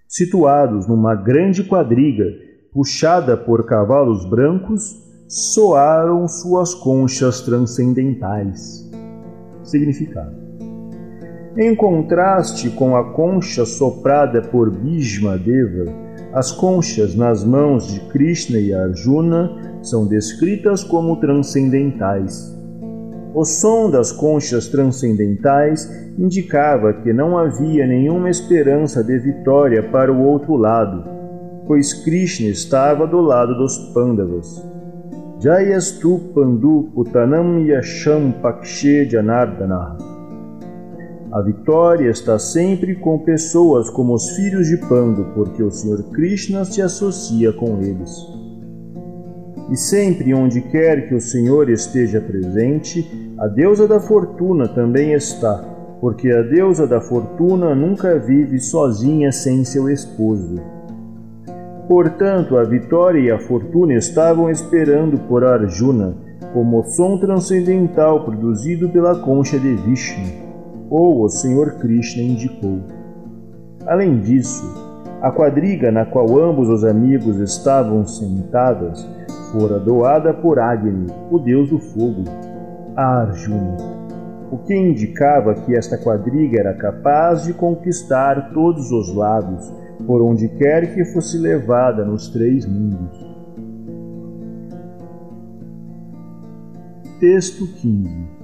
situados 0.09 0.89
numa 0.89 1.15
grande 1.15 1.65
quadriga 1.65 2.25
puxada 2.73 3.37
por 3.37 3.67
cavalos 3.67 4.25
brancos, 4.25 4.97
soaram 5.29 6.27
suas 6.27 6.75
conchas 6.75 7.43
transcendentais. 7.43 8.91
Significado 9.63 10.42
em 11.57 11.75
contraste 11.75 12.71
com 12.71 12.97
a 12.97 13.13
concha 13.13 13.67
soprada 13.67 14.41
por 14.41 14.71
Bhishma 14.71 15.37
Deva, 15.37 15.93
as 16.33 16.51
conchas 16.51 17.15
nas 17.15 17.45
mãos 17.45 17.93
de 17.93 18.01
Krishna 18.09 18.59
e 18.59 18.73
Arjuna 18.73 19.51
são 19.83 20.07
descritas 20.07 20.83
como 20.83 21.17
transcendentais. 21.17 22.51
O 23.35 23.45
som 23.45 23.91
das 23.91 24.13
conchas 24.13 24.69
transcendentais 24.69 25.91
indicava 26.19 26.93
que 26.93 27.13
não 27.13 27.37
havia 27.37 27.87
nenhuma 27.87 28.31
esperança 28.31 29.03
de 29.03 29.19
vitória 29.19 29.83
para 29.83 30.13
o 30.13 30.23
outro 30.23 30.57
lado, 30.57 31.05
pois 31.67 31.93
Krishna 31.93 32.49
estava 32.49 33.07
do 33.07 33.21
lado 33.21 33.55
dos 33.57 33.79
Pandavas. 33.93 34.63
Jayastu 35.39 36.19
Pandu 36.35 36.91
Putanam 36.95 37.59
Yasham 37.59 38.33
Pakshe 38.41 39.09
Janardana. 39.09 40.12
A 41.33 41.41
vitória 41.41 42.11
está 42.11 42.39
sempre 42.39 42.95
com 42.95 43.19
pessoas 43.19 43.89
como 43.89 44.15
os 44.15 44.31
filhos 44.37 44.67
de 44.67 44.77
Pandu, 44.77 45.25
porque 45.35 45.63
o 45.63 45.71
Senhor 45.71 46.03
Krishna 46.11 46.65
se 46.65 46.83
associa 46.83 47.53
com 47.53 47.81
eles. 47.81 48.11
E 49.71 49.77
sempre 49.77 50.35
onde 50.35 50.61
quer 50.61 51.09
que 51.09 51.15
o 51.15 51.21
Senhor 51.21 51.71
esteja 51.71 52.21
presente, 52.21 53.35
a 53.39 53.47
deusa 53.49 53.89
da 53.89 53.99
fortuna 53.99 54.69
também 54.69 55.15
está 55.15 55.73
porque 56.03 56.29
a 56.33 56.43
deusa 56.43 56.85
da 56.85 57.01
fortuna 57.01 57.77
nunca 57.77 58.19
vive 58.19 58.59
sozinha 58.59 59.31
sem 59.31 59.65
seu 59.65 59.89
esposo. 59.89 60.57
Portanto, 61.87 62.59
a 62.59 62.65
vitória 62.65 63.21
e 63.21 63.31
a 63.31 63.39
fortuna 63.39 63.95
estavam 63.95 64.51
esperando 64.51 65.17
por 65.29 65.45
Arjuna, 65.45 66.17
como 66.53 66.83
som 66.83 67.19
transcendental 67.19 68.25
produzido 68.25 68.89
pela 68.89 69.15
concha 69.15 69.57
de 69.61 69.75
Vishnu, 69.75 70.52
ou 70.93 71.25
o 71.25 71.29
Senhor 71.29 71.79
Krishna 71.79 72.23
indicou. 72.23 72.81
Além 73.87 74.21
disso, 74.21 74.63
a 75.23 75.31
quadriga 75.31 75.91
na 75.91 76.05
qual 76.05 76.39
ambos 76.39 76.69
os 76.69 76.85
amigos 76.85 77.39
estavam 77.39 78.07
sentadas 78.07 79.09
fora 79.53 79.79
doada 79.79 80.35
por 80.35 80.59
Agni, 80.59 81.07
o 81.31 81.39
deus 81.39 81.71
do 81.71 81.79
fogo, 81.79 82.25
a 82.95 83.23
Arjuna 83.23 84.03
o 84.53 84.59
que 84.59 84.77
indicava 84.77 85.55
que 85.55 85.75
esta 85.75 85.97
quadriga 85.97 86.61
era 86.61 86.75
capaz 86.75 87.45
de 87.45 87.55
conquistar 87.55 88.53
todos 88.53 88.93
os 88.93 89.15
lados, 89.15 89.73
por 90.07 90.21
onde 90.21 90.47
quer 90.47 90.93
que 90.93 91.07
fosse 91.07 91.39
levada 91.39 92.05
nos 92.05 92.29
três 92.29 92.67
mundos. 92.67 93.33
Texto 97.19 97.67
15 97.67 98.42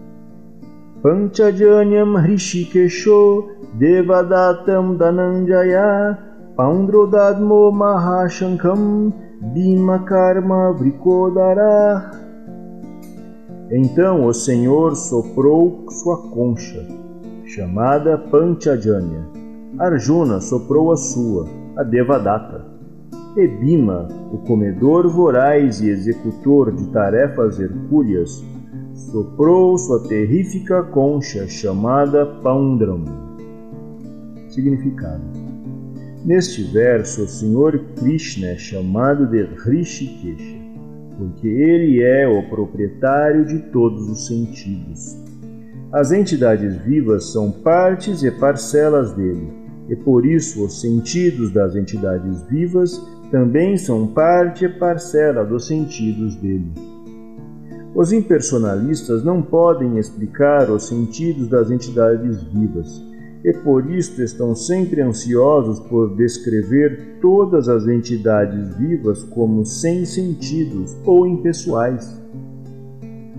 Panchajanyam 1.03 2.17
Hrishikesho 2.25 3.45
Devadatam 3.79 4.97
Dananjaya 4.99 6.19
Pandrodadmo 6.57 7.71
Mahashankam 7.73 9.13
Bhima 9.53 10.05
Karma 10.05 10.73
Vrikodara 10.73 12.29
então 13.71 14.25
o 14.25 14.33
Senhor 14.33 14.97
soprou 14.97 15.85
sua 15.91 16.31
concha, 16.31 16.87
chamada 17.45 18.17
Panchajanya. 18.17 19.29
Arjuna 19.79 20.41
soprou 20.41 20.91
a 20.91 20.97
sua, 20.97 21.47
a 21.77 21.83
Devadatta. 21.83 22.65
E 23.37 23.47
Bhima, 23.47 24.09
o 24.33 24.39
comedor 24.39 25.07
voraz 25.09 25.83
e 25.83 25.91
executor 25.91 26.73
de 26.75 26.87
tarefas 26.93 27.61
hercúleas, 27.61 28.43
soprou 29.07 29.79
sua 29.79 30.07
terrífica 30.09 30.83
concha 30.83 31.47
chamada 31.47 32.27
Paundram. 32.43 33.05
Significado: 34.51 35.23
Neste 36.25 36.63
verso, 36.65 37.25
o 37.25 37.29
Senhor 37.29 37.79
Krishna 37.97 38.49
é 38.49 38.57
chamado 38.57 39.27
de 39.27 39.45
Rishikesha 39.45 40.59
porque 41.19 41.49
ele 41.49 42.01
é 42.01 42.29
o 42.29 42.49
proprietário 42.49 43.45
de 43.45 43.59
todos 43.71 44.09
os 44.09 44.29
sentidos. 44.29 45.19
As 45.93 46.13
entidades 46.13 46.77
vivas 46.77 47.33
são 47.33 47.51
partes 47.51 48.23
e 48.23 48.31
parcelas 48.31 49.13
dele, 49.15 49.49
e 49.89 49.97
por 49.97 50.25
isso 50.25 50.65
os 50.65 50.81
sentidos 50.81 51.51
das 51.53 51.75
entidades 51.75 52.43
vivas 52.43 53.03
também 53.33 53.77
são 53.77 54.07
parte 54.07 54.65
e 54.65 54.69
parcela 54.69 55.45
dos 55.45 55.67
sentidos 55.67 56.37
dele. 56.37 56.71
Os 57.95 58.13
impersonalistas 58.13 59.25
não 59.25 59.43
podem 59.43 59.99
explicar 59.99 60.71
os 60.71 60.87
sentidos 60.87 61.49
das 61.49 61.71
entidades 61.71 62.43
vivas, 62.43 63.03
e 63.45 63.53
por 63.53 63.91
isto 63.91 64.23
estão 64.23 64.55
sempre 64.55 65.01
ansiosos 65.01 65.81
por 65.81 66.15
descrever 66.17 67.19
todas 67.21 67.69
as 67.69 67.87
entidades 67.87 68.77
vivas 68.77 69.23
como 69.25 69.65
sem 69.65 70.05
sentidos 70.05 70.97
ou 71.05 71.27
impessoais. 71.27 72.21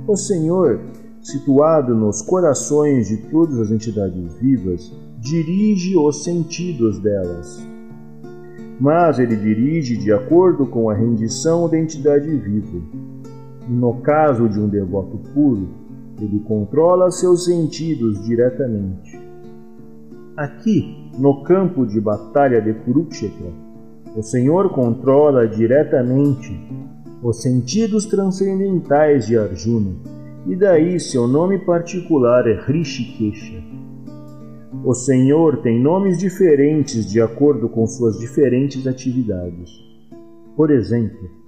O 0.07 0.15
Senhor, 0.15 0.79
situado 1.21 1.93
nos 1.93 2.21
corações 2.21 3.07
de 3.07 3.17
todas 3.29 3.59
as 3.59 3.71
entidades 3.71 4.33
vivas, 4.35 4.91
dirige 5.19 5.95
os 5.95 6.23
sentidos 6.23 6.97
delas. 6.99 7.61
Mas 8.79 9.19
ele 9.19 9.35
dirige 9.35 9.97
de 9.97 10.11
acordo 10.11 10.65
com 10.65 10.89
a 10.89 10.93
rendição 10.93 11.69
da 11.69 11.77
entidade 11.77 12.29
viva. 12.35 12.81
No 13.69 14.01
caso 14.01 14.49
de 14.49 14.59
um 14.59 14.67
devoto 14.67 15.19
puro, 15.31 15.69
ele 16.19 16.39
controla 16.39 17.11
seus 17.11 17.45
sentidos 17.45 18.19
diretamente. 18.25 19.19
Aqui, 20.35 21.11
no 21.19 21.43
campo 21.43 21.85
de 21.85 22.01
batalha 22.01 22.59
de 22.59 22.73
Kurukshetra, 22.73 23.51
o 24.15 24.23
Senhor 24.23 24.71
controla 24.71 25.47
diretamente 25.47 26.51
os 27.21 27.43
sentidos 27.43 28.07
transcendentais 28.07 29.27
de 29.27 29.37
Arjuna, 29.37 29.95
e 30.47 30.55
daí 30.55 30.99
seu 30.99 31.27
nome 31.27 31.59
particular 31.59 32.47
é 32.47 32.59
Rishikesha. 32.65 33.61
O 34.83 34.95
Senhor 34.95 35.57
tem 35.57 35.79
nomes 35.79 36.17
diferentes 36.17 37.05
de 37.05 37.21
acordo 37.21 37.69
com 37.69 37.85
suas 37.85 38.17
diferentes 38.17 38.87
atividades. 38.87 39.69
Por 40.55 40.71
exemplo, 40.71 41.38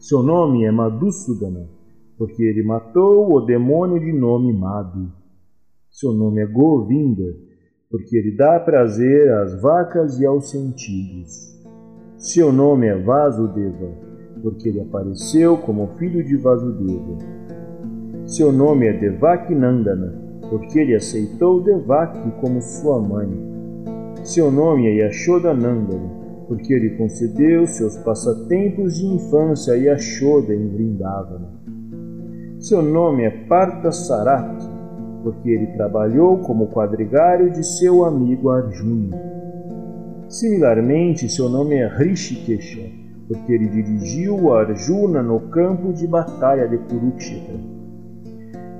seu 0.00 0.22
nome 0.22 0.64
é 0.64 0.70
Madhusudana, 0.70 1.68
porque 2.16 2.42
ele 2.42 2.62
matou 2.62 3.34
o 3.34 3.42
demônio 3.42 4.00
de 4.00 4.10
nome 4.14 4.50
Madhu. 4.50 5.12
Seu 5.90 6.14
nome 6.14 6.40
é 6.40 6.46
Govinda, 6.46 7.36
porque 7.90 8.16
ele 8.16 8.34
dá 8.34 8.58
prazer 8.60 9.30
às 9.34 9.60
vacas 9.60 10.18
e 10.18 10.24
aos 10.24 10.48
sentidos. 10.48 11.54
Seu 12.16 12.50
nome 12.50 12.86
é 12.86 12.96
Vasudeva, 12.96 13.90
porque 14.42 14.70
ele 14.70 14.80
apareceu 14.80 15.58
como 15.58 15.88
filho 15.98 16.24
de 16.24 16.34
Vasudeva. 16.38 17.18
Seu 18.24 18.50
nome 18.50 18.86
é 18.86 18.94
Devakinandana, 18.94 20.40
porque 20.48 20.78
ele 20.78 20.94
aceitou 20.94 21.62
Devaki 21.62 22.30
como 22.40 22.62
sua 22.62 22.98
mãe. 22.98 23.28
Seu 24.24 24.50
nome 24.50 24.86
é 24.86 25.04
Yashodanandana, 25.04 26.19
porque 26.50 26.74
ele 26.74 26.96
concedeu 26.96 27.64
seus 27.64 27.96
passatempos 27.98 28.96
de 28.96 29.06
infância 29.06 29.72
a 29.72 29.76
Yashoda 29.76 30.52
em 30.52 30.68
Vrindavana. 30.68 31.48
Seu 32.58 32.82
nome 32.82 33.22
é 33.22 33.30
Parthasarati, 33.30 34.66
porque 35.22 35.48
ele 35.48 35.68
trabalhou 35.68 36.38
como 36.38 36.66
quadrigário 36.66 37.52
de 37.52 37.64
seu 37.64 38.04
amigo 38.04 38.50
Arjuna. 38.50 39.16
Similarmente, 40.28 41.28
seu 41.28 41.48
nome 41.48 41.76
é 41.76 41.86
Rishikesha, 41.86 42.82
porque 43.28 43.52
ele 43.52 43.68
dirigiu 43.68 44.52
Arjuna 44.52 45.22
no 45.22 45.38
campo 45.50 45.92
de 45.92 46.04
batalha 46.04 46.66
de 46.66 46.78
Kurukshetra. 46.78 47.60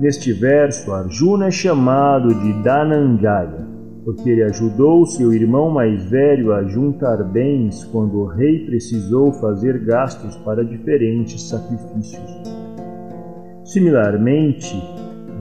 Neste 0.01 0.33
verso, 0.33 0.93
Arjuna 0.93 1.47
é 1.47 1.51
chamado 1.53 2.35
de 2.35 2.53
Dananjaya, 2.65 3.70
porque 4.05 4.31
ele 4.31 4.43
ajudou 4.45 5.07
seu 5.07 5.33
irmão 5.33 5.71
mais 5.71 6.05
velho 6.05 6.53
a 6.53 6.65
juntar 6.65 7.23
bens 7.25 7.85
quando 7.85 8.21
o 8.21 8.27
rei 8.27 8.67
precisou 8.67 9.33
fazer 9.33 9.85
gastos 9.85 10.37
para 10.39 10.65
diferentes 10.65 11.49
sacrifícios. 11.49 12.43
Similarmente, 13.65 14.75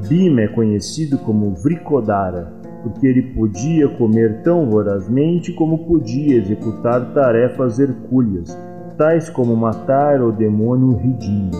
Bhima 0.07 0.41
é 0.41 0.47
conhecido 0.47 1.17
como 1.17 1.55
Vrikodara, 1.55 2.53
porque 2.83 3.07
ele 3.07 3.33
podia 3.33 3.87
comer 3.87 4.41
tão 4.43 4.69
vorazmente 4.69 5.51
como 5.53 5.85
podia 5.85 6.37
executar 6.37 7.13
tarefas 7.13 7.79
hercúleas, 7.79 8.57
tais 8.97 9.29
como 9.29 9.55
matar 9.55 10.21
o 10.21 10.31
demônio 10.31 10.95
Ridinda. 10.95 11.57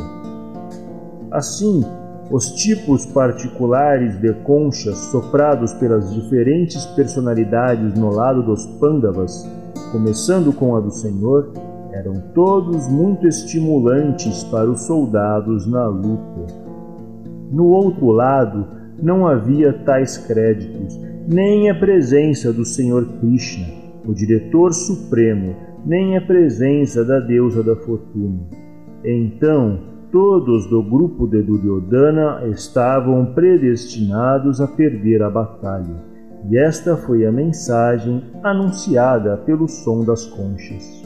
Assim, 1.32 1.84
os 2.32 2.52
tipos 2.52 3.06
particulares 3.08 4.20
de 4.20 4.32
conchas 4.44 4.98
soprados 5.12 5.74
pelas 5.74 6.13
diferentes 6.13 6.86
personalidades 6.88 7.98
no 7.98 8.12
lado 8.12 8.44
dos 8.44 8.65
Pandavas, 8.80 9.50
começando 9.92 10.54
com 10.54 10.76
a 10.76 10.80
do 10.80 10.92
Senhor, 10.92 11.52
eram 11.92 12.22
todos 12.36 12.88
muito 12.88 13.28
estimulantes 13.28 14.44
para 14.44 14.70
os 14.70 14.82
soldados 14.82 15.65
na 15.65 15.88
luta. 15.88 16.54
No 17.52 17.65
outro 17.70 18.12
lado, 18.12 18.68
não 19.02 19.26
havia 19.26 19.74
tais 19.74 20.18
créditos, 20.18 21.00
nem 21.28 21.70
a 21.70 21.76
presença 21.76 22.54
do 22.54 22.63
Senhor 22.63 23.06
Krishna, 23.20 23.68
o 24.06 24.13
diretor 24.13 24.72
supremo, 24.72 25.56
nem 25.84 26.15
a 26.15 26.22
presença 26.22 27.04
da 27.04 27.20
deusa 27.20 27.63
da 27.63 27.76
fortuna. 27.76 28.42
Então, 29.04 29.88
todos 30.12 30.67
do 30.69 30.82
grupo 30.82 31.28
de 31.28 31.41
Duryodhana 31.41 32.48
estavam 32.48 33.26
predestinados 33.34 34.60
a 34.60 34.67
perder 34.67 35.22
a 35.22 35.30
batalha. 35.30 35.95
E 36.50 36.58
esta 36.58 36.95
foi 36.95 37.26
a 37.26 37.32
mensagem 37.32 38.24
anunciada 38.43 39.38
pelo 39.38 39.67
som 39.67 40.04
das 40.04 40.26
conchas. 40.26 41.04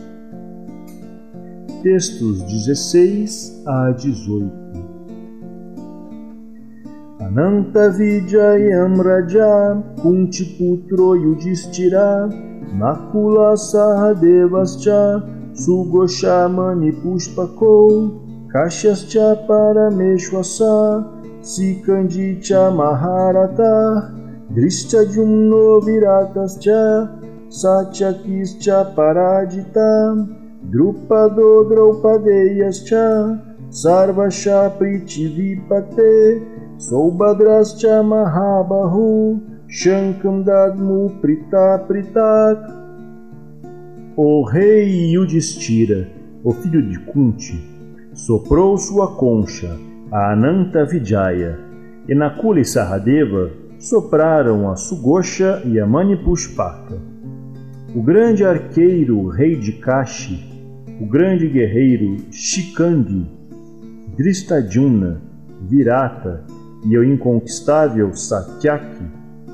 Textos 1.81 2.41
16 2.43 3.63
a 3.67 3.91
18 3.91 4.63
Ananta 7.19 7.89
Vijayam 7.89 9.01
Raja 9.01 9.83
Kuntiputro 10.01 11.15
Yudhishthira 11.15 12.29
Nakula 12.77 13.57
Sahadevascha 13.57 15.23
Sugosha 15.53 16.47
Pushpako 17.01 18.22
Kashyascha 18.53 19.47
Parameshwasa 19.47 21.03
Sikandicha 21.41 22.69
Maharata 22.69 24.13
Drishtajumno 24.53 25.81
Viratascha 25.81 27.09
Satyakischa 27.49 28.93
Paradita 28.93 29.89
Drupado 30.69 31.65
Draupadeyascha 31.67 33.41
Sarvasha 33.71 34.69
Pritivipate 34.77 36.45
Soubhadrascha 36.77 38.05
Mahabahu 38.05 39.41
Shankam 39.67 40.45
Dadmu 40.45 41.19
Prita 41.21 41.87
Pritak 41.87 42.69
O 44.15 44.43
rei 44.45 45.11
Yudhishthira, 45.11 46.07
o 46.43 46.51
filho 46.51 46.83
de 46.83 46.99
Kunti, 46.99 47.72
soprou 48.25 48.77
sua 48.77 49.15
concha, 49.15 49.77
a 50.09 50.31
Ananta 50.31 50.85
Vijaya, 50.85 51.59
e 52.07 52.15
Nakula 52.15 52.63
Saradeva 52.63 53.51
sopraram 53.77 54.71
a 54.71 54.77
Sugosha 54.77 55.61
e 55.65 55.77
a 55.77 55.85
Manipushpaka. 55.85 57.01
O 57.93 58.01
grande 58.01 58.45
arqueiro 58.45 59.27
rei 59.27 59.57
de 59.57 59.73
Kashi 59.73 60.53
o 61.01 61.05
grande 61.05 61.49
guerreiro 61.49 62.17
Shikandi, 62.31 63.27
Dristadjumna, 64.15 65.21
Virata 65.61 66.45
e 66.85 66.97
o 66.97 67.03
inconquistável 67.03 68.13
Satyaki, 68.13 69.03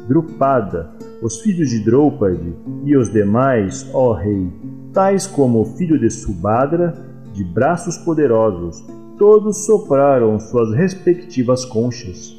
Drupada, 0.07 0.91
os 1.23 1.39
filhos 1.41 1.69
de 1.69 1.83
Draupadi 1.83 2.53
e 2.85 2.95
os 2.95 3.11
demais, 3.11 3.89
ó 3.93 4.13
rei, 4.13 4.47
tais 4.93 5.25
como 5.25 5.61
o 5.61 5.65
filho 5.65 5.97
de 5.97 6.09
Subhadra, 6.11 7.08
de 7.39 7.45
braços 7.45 7.97
poderosos, 7.97 8.85
todos 9.17 9.65
sopraram 9.65 10.37
suas 10.41 10.75
respectivas 10.75 11.63
conchas. 11.63 12.35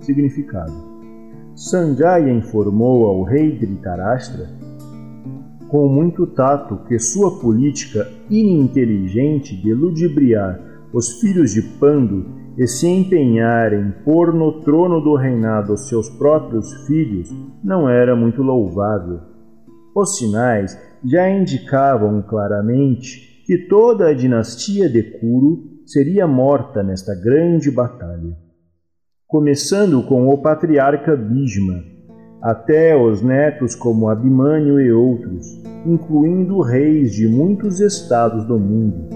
Significado: 0.00 0.72
Sanjaya 1.54 2.32
informou 2.32 3.06
ao 3.06 3.22
rei 3.22 3.52
Dhritarashtra 3.52 4.48
com 5.68 5.88
muito 5.88 6.26
tato 6.26 6.78
que 6.88 6.98
sua 6.98 7.38
política 7.38 8.08
ininteligente 8.30 9.60
de 9.60 9.74
ludibriar 9.74 10.58
os 10.90 11.20
filhos 11.20 11.52
de 11.52 11.60
Pando 11.60 12.24
e 12.56 12.66
se 12.66 12.86
empenhar 12.86 13.74
em 13.74 13.90
pôr 14.04 14.32
no 14.32 14.62
trono 14.62 15.02
do 15.02 15.16
reinado 15.16 15.74
os 15.74 15.88
seus 15.88 16.08
próprios 16.08 16.72
filhos 16.86 17.28
não 17.62 17.88
era 17.88 18.16
muito 18.16 18.42
louvável. 18.42 19.20
Os 19.94 20.16
sinais 20.16 20.78
já 21.04 21.28
indicavam 21.28 22.22
claramente 22.22 23.33
que 23.44 23.58
toda 23.68 24.08
a 24.08 24.14
dinastia 24.14 24.88
de 24.88 25.02
Kuru 25.02 25.82
seria 25.84 26.26
morta 26.26 26.82
nesta 26.82 27.14
grande 27.14 27.70
batalha. 27.70 28.34
Começando 29.26 30.02
com 30.02 30.28
o 30.28 30.38
patriarca 30.38 31.14
Bhishma, 31.14 31.82
até 32.40 32.96
os 32.96 33.20
netos 33.20 33.74
como 33.74 34.08
Abimânio 34.08 34.80
e 34.80 34.90
outros, 34.90 35.62
incluindo 35.84 36.62
reis 36.62 37.12
de 37.12 37.28
muitos 37.28 37.80
estados 37.80 38.46
do 38.46 38.58
mundo. 38.58 39.10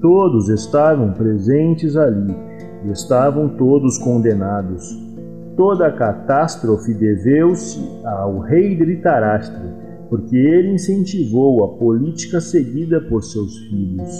Todos 0.00 0.48
estavam 0.48 1.12
presentes 1.12 1.96
ali 1.96 2.34
e 2.84 2.90
estavam 2.90 3.48
todos 3.48 3.96
condenados. 3.96 4.82
Toda 5.56 5.86
a 5.86 5.92
catástrofe 5.92 6.92
deveu-se 6.94 7.78
ao 8.04 8.40
rei 8.40 8.74
Dhritarashtra, 8.74 9.73
porque 10.08 10.36
ele 10.36 10.74
incentivou 10.74 11.64
a 11.64 11.76
política 11.76 12.40
seguida 12.40 13.00
por 13.00 13.22
seus 13.22 13.58
filhos. 13.58 14.10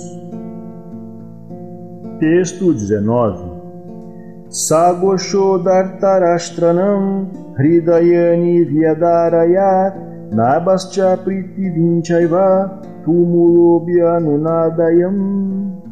Texto 2.20 2.72
19 2.72 3.54
Sagoshodartarashtranam 4.48 7.28
Hridayani 7.58 8.64
Vyadarayat 8.64 9.96
Nabascha 10.32 11.18
Pritivinchaiva 11.22 12.80
Tumulobhyanunadayam 13.04 15.82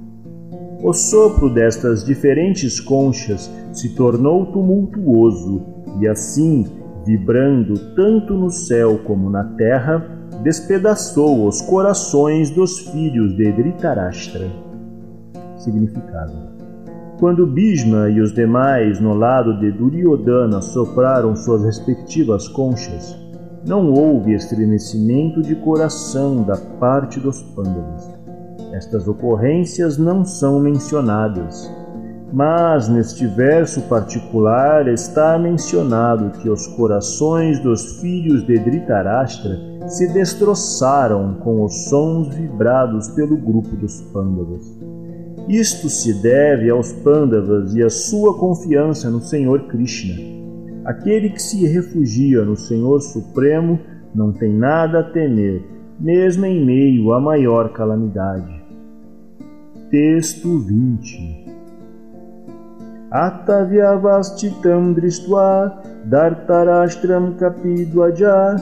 O 0.83 0.93
sopro 0.93 1.53
destas 1.53 2.05
diferentes 2.05 2.79
conchas 2.81 3.51
se 3.73 3.97
tornou 3.97 4.53
tumultuoso 4.53 5.63
e 6.01 6.09
assim, 6.09 6.65
vibrando 7.05 7.75
tanto 7.95 8.35
no 8.35 8.51
céu 8.51 8.99
como 9.05 9.31
na 9.31 9.45
terra, 9.45 10.05
despedaçou 10.43 11.47
os 11.47 11.61
corações 11.63 12.51
dos 12.51 12.79
filhos 12.91 13.37
de 13.37 13.53
Dhritarashtra. 13.53 14.51
Significado 15.57 16.53
quando 17.23 17.47
Bhishma 17.47 18.11
e 18.11 18.21
os 18.21 18.35
demais 18.35 18.99
no 18.99 19.15
lado 19.15 19.57
de 19.61 19.71
Duryodhana 19.71 20.61
sopraram 20.61 21.37
suas 21.37 21.63
respectivas 21.63 22.49
conchas, 22.49 23.17
não 23.65 23.93
houve 23.93 24.35
estremecimento 24.35 25.41
de 25.41 25.55
coração 25.55 26.43
da 26.43 26.57
parte 26.57 27.21
dos 27.21 27.41
Pandavas. 27.55 28.11
Estas 28.73 29.07
ocorrências 29.07 29.97
não 29.99 30.25
são 30.25 30.59
mencionadas, 30.59 31.71
mas 32.33 32.89
neste 32.89 33.27
verso 33.27 33.83
particular 33.83 34.89
está 34.89 35.39
mencionado 35.39 36.39
que 36.39 36.49
os 36.49 36.67
corações 36.69 37.61
dos 37.61 38.01
filhos 38.01 38.47
de 38.47 38.59
Dhritarashtra 38.59 39.61
se 39.87 40.11
destroçaram 40.15 41.35
com 41.35 41.63
os 41.63 41.89
sons 41.91 42.35
vibrados 42.35 43.09
pelo 43.09 43.37
grupo 43.37 43.77
dos 43.77 44.01
Pandavas. 44.13 44.63
Isto 45.47 45.91
se 45.91 46.15
deve 46.23 46.71
aos 46.71 46.93
Pandavas 46.93 47.75
e 47.75 47.83
à 47.83 47.91
sua 47.91 48.39
confiança 48.39 49.11
no 49.11 49.21
Senhor 49.21 49.67
Krishna. 49.67 50.15
Aquele 50.87 51.31
que 51.31 51.43
se 51.43 51.67
refugia 51.67 52.45
no 52.45 52.57
Senhor 52.57 53.01
Supremo 53.01 53.79
não 54.15 54.33
tem 54.33 54.53
nada 54.53 55.01
a 55.01 55.03
temer, 55.03 55.63
mesmo 56.01 56.47
em 56.47 56.65
meio 56.65 57.13
à 57.13 57.21
maior 57.21 57.73
calamidade. 57.73 58.63
Texto 59.91 60.59
20 60.61 61.42
Atavyavastitam 63.13 64.95
dristva 64.95 65.83
dartarashtram 66.11 67.37
kapidvaja 67.37 68.57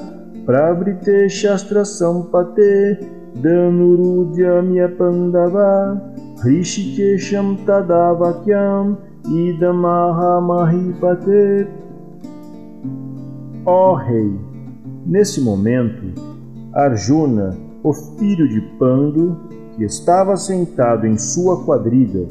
pravrite 0.46 1.28
shastra 1.30 1.84
sampate 1.84 2.98
danurudhyamya 3.42 4.88
pandava 4.98 6.00
Hrishikesham 6.42 7.58
tadavakyam 7.64 8.96
idamaha 9.30 10.40
mahipate. 10.40 11.68
Ó 13.66 13.94
Rei, 13.94 14.34
nesse 15.06 15.40
momento, 15.40 16.06
Arjuna, 16.72 17.54
o 17.84 17.92
filho 17.92 18.48
de 18.48 18.60
Pando, 18.78 19.36
que 19.76 19.84
estava 19.84 20.36
sentado 20.36 21.06
em 21.06 21.16
sua 21.16 21.64
quadriga, 21.64 22.26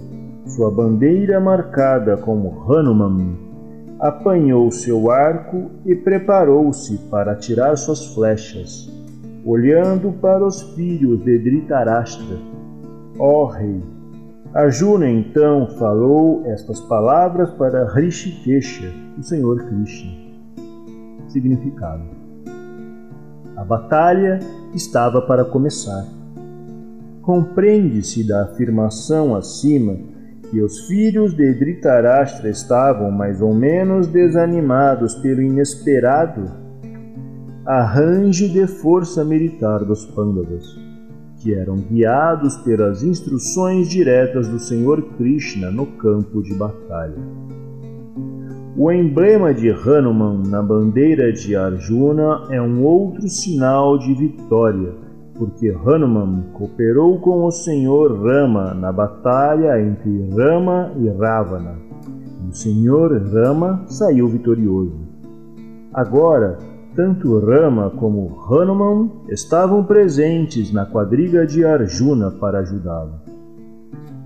sua 0.50 0.72
bandeira 0.72 1.40
marcada 1.40 2.18
como 2.18 2.64
Hanuman, 2.68 3.38
apanhou 4.00 4.72
seu 4.72 5.12
arco 5.12 5.70
e 5.86 5.96
preparou-se 5.96 6.98
para 7.10 7.34
atirar 7.34 7.78
suas 7.78 8.14
flechas, 8.14 8.90
olhando 9.46 10.12
para 10.14 10.46
os 10.46 10.62
filhos 10.74 11.24
de 11.24 11.38
Dhritarashtra. 11.38 12.38
Ó 13.20 13.46
Rei, 13.46 13.82
Arjuna 14.54 15.10
então 15.10 15.68
falou 15.78 16.44
estas 16.46 16.80
palavras 16.80 17.52
para 17.52 17.92
Rishikesha, 17.94 18.92
o 19.18 19.22
Senhor 19.22 19.64
Krishna. 19.66 20.12
Significado: 21.28 22.04
A 23.56 23.64
batalha 23.64 24.40
estava 24.74 25.22
para 25.22 25.46
começar. 25.46 26.04
Compreende-se 27.22 28.28
da 28.28 28.44
afirmação 28.46 29.36
acima 29.36 29.98
que 30.50 30.62
os 30.62 30.88
filhos 30.88 31.34
de 31.34 31.54
Dhritarashtra 31.54 32.50
estavam 32.50 33.12
mais 33.12 33.42
ou 33.42 33.54
menos 33.54 34.08
desanimados 34.08 35.16
pelo 35.16 35.42
inesperado 35.42 36.44
arranjo 37.66 38.50
de 38.50 38.66
força 38.66 39.24
militar 39.24 39.86
dos 39.86 40.06
Pandavas 40.06 40.90
que 41.40 41.54
eram 41.54 41.78
guiados 41.78 42.58
pelas 42.58 43.02
instruções 43.02 43.90
diretas 43.90 44.48
do 44.48 44.60
Senhor 44.60 45.02
Krishna 45.16 45.72
no 45.72 45.86
campo 45.86 46.42
de 46.42 46.54
batalha. 46.54 47.16
O 48.78 48.92
emblema 48.92 49.54
de 49.54 49.70
Hanuman 49.70 50.44
na 50.48 50.62
bandeira 50.62 51.32
de 51.32 51.56
Arjuna 51.56 52.46
é 52.50 52.62
um 52.62 52.84
outro 52.84 53.28
sinal 53.28 53.98
de 53.98 54.14
vitória, 54.14 54.94
porque 55.40 55.70
Hanuman 55.70 56.44
cooperou 56.52 57.18
com 57.20 57.46
o 57.46 57.52
senhor 57.52 58.12
Rama 58.22 58.74
na 58.74 58.92
batalha 58.92 59.82
entre 59.82 60.30
Rama 60.32 60.92
e 60.98 61.08
Ravana. 61.08 61.78
E 62.46 62.50
o 62.50 62.54
senhor 62.54 63.18
Rama 63.32 63.86
saiu 63.88 64.28
vitorioso. 64.28 65.00
Agora, 65.94 66.58
tanto 66.94 67.40
Rama 67.40 67.90
como 67.92 68.38
Hanuman 68.52 69.10
estavam 69.30 69.82
presentes 69.86 70.74
na 70.74 70.86
quadriga 70.86 71.48
de 71.48 71.64
Arjuna 71.64 72.32
para 72.32 72.60
ajudá-lo. 72.60 73.14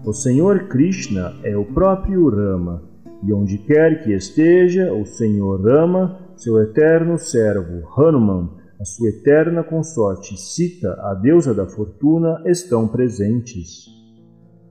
O 0.06 0.12
Senhor 0.12 0.68
Krishna 0.68 1.32
é 1.44 1.56
o 1.56 1.64
próprio 1.64 2.28
Rama, 2.30 2.82
e 3.24 3.32
onde 3.32 3.58
quer 3.60 4.04
que 4.04 4.12
esteja 4.12 4.92
o 4.92 5.06
Senhor 5.06 5.62
Rama, 5.62 6.18
seu 6.36 6.60
eterno 6.60 7.18
servo 7.18 7.88
Hanuman, 7.96 8.50
a 8.84 8.86
sua 8.86 9.08
eterna 9.08 9.64
consorte 9.64 10.38
Sita, 10.38 10.94
a 11.04 11.14
deusa 11.14 11.54
da 11.54 11.66
fortuna, 11.66 12.44
estão 12.46 12.86
presentes. 12.86 13.86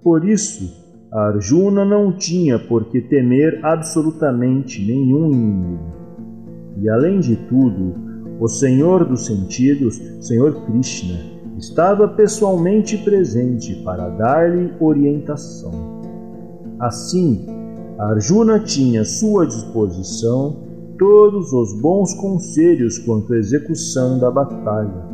Por 0.03 0.29
isso, 0.29 0.71
Arjuna 1.11 1.83
não 1.83 2.15
tinha 2.15 2.59
por 2.59 2.91
que 2.91 3.01
temer 3.01 3.65
absolutamente 3.65 4.85
nenhum 4.85 5.33
inimigo. 5.33 5.93
E 6.77 6.91
além 6.91 7.21
de 7.21 7.37
tudo, 7.49 7.95
o 8.39 8.47
Senhor 8.49 9.07
dos 9.07 9.25
Sentidos, 9.25 9.97
Senhor 10.21 10.63
Krishna, 10.67 11.19
estava 11.57 12.07
pessoalmente 12.07 12.99
presente 12.99 13.77
para 13.77 14.11
dar-lhe 14.11 14.75
orientação. 14.79 16.03
Assim, 16.79 17.47
Arjuna 17.99 18.61
tinha 18.61 19.01
à 19.01 19.05
sua 19.07 19.47
disposição 19.47 20.71
todos 21.03 21.53
os 21.53 21.73
bons 21.81 22.15
conselhos 22.15 22.97
quanto 23.01 23.33
à 23.33 23.37
execução 23.37 24.21
da 24.21 24.31
batalha. 24.31 25.05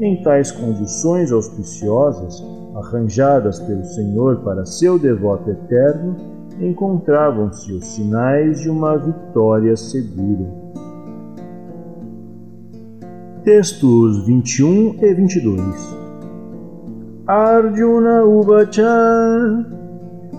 Em 0.00 0.20
tais 0.20 0.50
condições 0.50 1.30
auspiciosas, 1.30 2.44
arranjadas 2.74 3.60
pelo 3.60 3.84
Senhor 3.84 4.38
para 4.38 4.66
seu 4.66 4.98
devoto 4.98 5.48
eterno, 5.48 6.16
encontravam-se 6.60 7.72
os 7.72 7.86
sinais 7.86 8.58
de 8.62 8.68
uma 8.68 8.96
vitória 8.96 9.76
segura. 9.76 10.44
Textos 13.44 14.26
21 14.26 14.96
e 15.00 15.14
22 15.14 15.96
Arjuna 17.28 18.24
Uvacha 18.24 18.82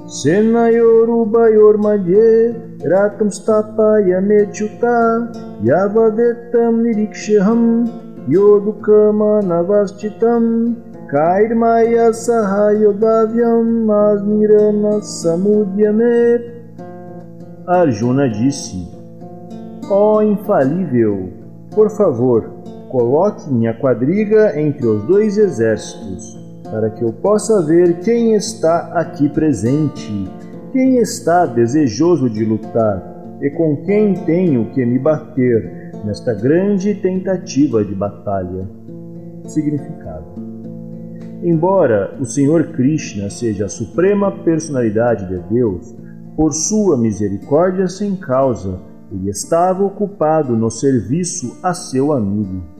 Senayorubayor 0.09 1.75
Madhye 1.75 2.55
Ratam 2.83 3.29
Stapaya 3.29 4.19
Mechuta 4.19 5.29
Yavadetam 5.63 6.81
Nirikshaham 6.81 7.85
Yodukama 8.27 9.45
Navastitam 9.45 10.75
Kairmaya 11.11 12.09
Sahayodavyam 12.09 13.85
Asmirana 13.85 14.99
Samudyame 15.01 16.41
Arjuna 17.67 18.27
disse 18.29 18.87
Ó 19.91 20.23
infalível, 20.23 21.29
por 21.75 21.89
favor, 21.91 22.49
Coloque 22.89 23.47
minha 23.51 23.75
quadriga 23.75 24.59
entre 24.59 24.87
os 24.87 25.03
dois 25.03 25.37
exércitos, 25.37 26.48
para 26.71 26.89
que 26.89 27.03
eu 27.03 27.11
possa 27.11 27.65
ver 27.65 27.99
quem 27.99 28.33
está 28.33 28.91
aqui 28.93 29.27
presente, 29.29 30.29
quem 30.71 30.97
está 30.97 31.45
desejoso 31.45 32.29
de 32.29 32.45
lutar 32.45 33.37
e 33.41 33.49
com 33.49 33.77
quem 33.85 34.13
tenho 34.13 34.69
que 34.71 34.85
me 34.85 34.99
bater 34.99 35.91
nesta 36.05 36.33
grande 36.33 36.93
tentativa 36.95 37.83
de 37.83 37.95
batalha. 37.95 38.67
Significado: 39.45 40.25
Embora 41.43 42.15
o 42.19 42.25
Senhor 42.25 42.67
Krishna 42.73 43.29
seja 43.29 43.65
a 43.65 43.69
suprema 43.69 44.31
personalidade 44.43 45.27
de 45.27 45.39
Deus, 45.53 45.95
por 46.35 46.53
sua 46.53 46.97
misericórdia 46.97 47.87
sem 47.87 48.15
causa, 48.15 48.79
ele 49.11 49.29
estava 49.29 49.83
ocupado 49.83 50.55
no 50.55 50.69
serviço 50.69 51.57
a 51.63 51.73
seu 51.73 52.13
amigo 52.13 52.78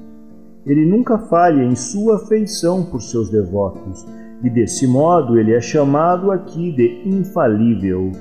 ele 0.70 0.86
nunca 0.86 1.18
falha 1.18 1.64
em 1.64 1.76
sua 1.76 2.18
afeição 2.18 2.84
por 2.84 3.02
seus 3.02 3.28
devotos, 3.32 4.06
e 4.44 4.50
desse 4.52 4.86
modo 4.86 5.40
ele 5.40 5.52
é 5.52 5.60
chamado 5.60 6.32
aqui 6.32 6.72
de 6.72 7.10
infalível. 7.10 8.12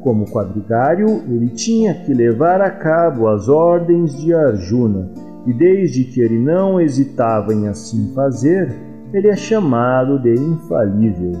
Como 0.00 0.24
quadrigário, 0.24 1.22
ele 1.28 1.50
tinha 1.50 1.92
que 1.92 2.14
levar 2.14 2.62
a 2.62 2.70
cabo 2.70 3.28
as 3.28 3.46
ordens 3.46 4.18
de 4.18 4.32
Arjuna, 4.32 5.10
e 5.46 5.52
desde 5.52 6.04
que 6.04 6.22
ele 6.22 6.38
não 6.38 6.80
hesitava 6.80 7.52
em 7.52 7.68
assim 7.68 8.10
fazer, 8.14 8.74
ele 9.12 9.28
é 9.28 9.36
chamado 9.36 10.18
de 10.18 10.32
infalível. 10.32 11.32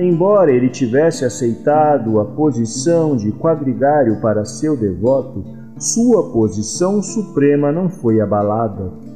Embora 0.00 0.50
ele 0.50 0.68
tivesse 0.68 1.24
aceitado 1.24 2.18
a 2.18 2.24
posição 2.24 3.16
de 3.16 3.30
quadrigário 3.30 4.20
para 4.20 4.44
seu 4.44 4.76
devoto, 4.76 5.44
sua 5.78 6.32
posição 6.32 7.00
suprema 7.00 7.70
não 7.70 7.88
foi 7.88 8.20
abalada. 8.20 9.09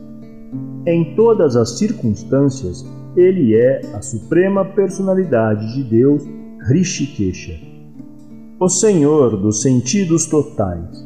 Em 0.86 1.14
todas 1.14 1.56
as 1.56 1.78
circunstâncias, 1.78 2.84
ele 3.16 3.54
é 3.54 3.80
a 3.94 4.02
suprema 4.02 4.64
personalidade 4.64 5.74
de 5.74 5.82
Deus, 5.82 6.22
Rishikesha, 6.68 7.58
o 8.60 8.68
Senhor 8.68 9.36
dos 9.36 9.62
sentidos 9.62 10.26
totais. 10.26 11.02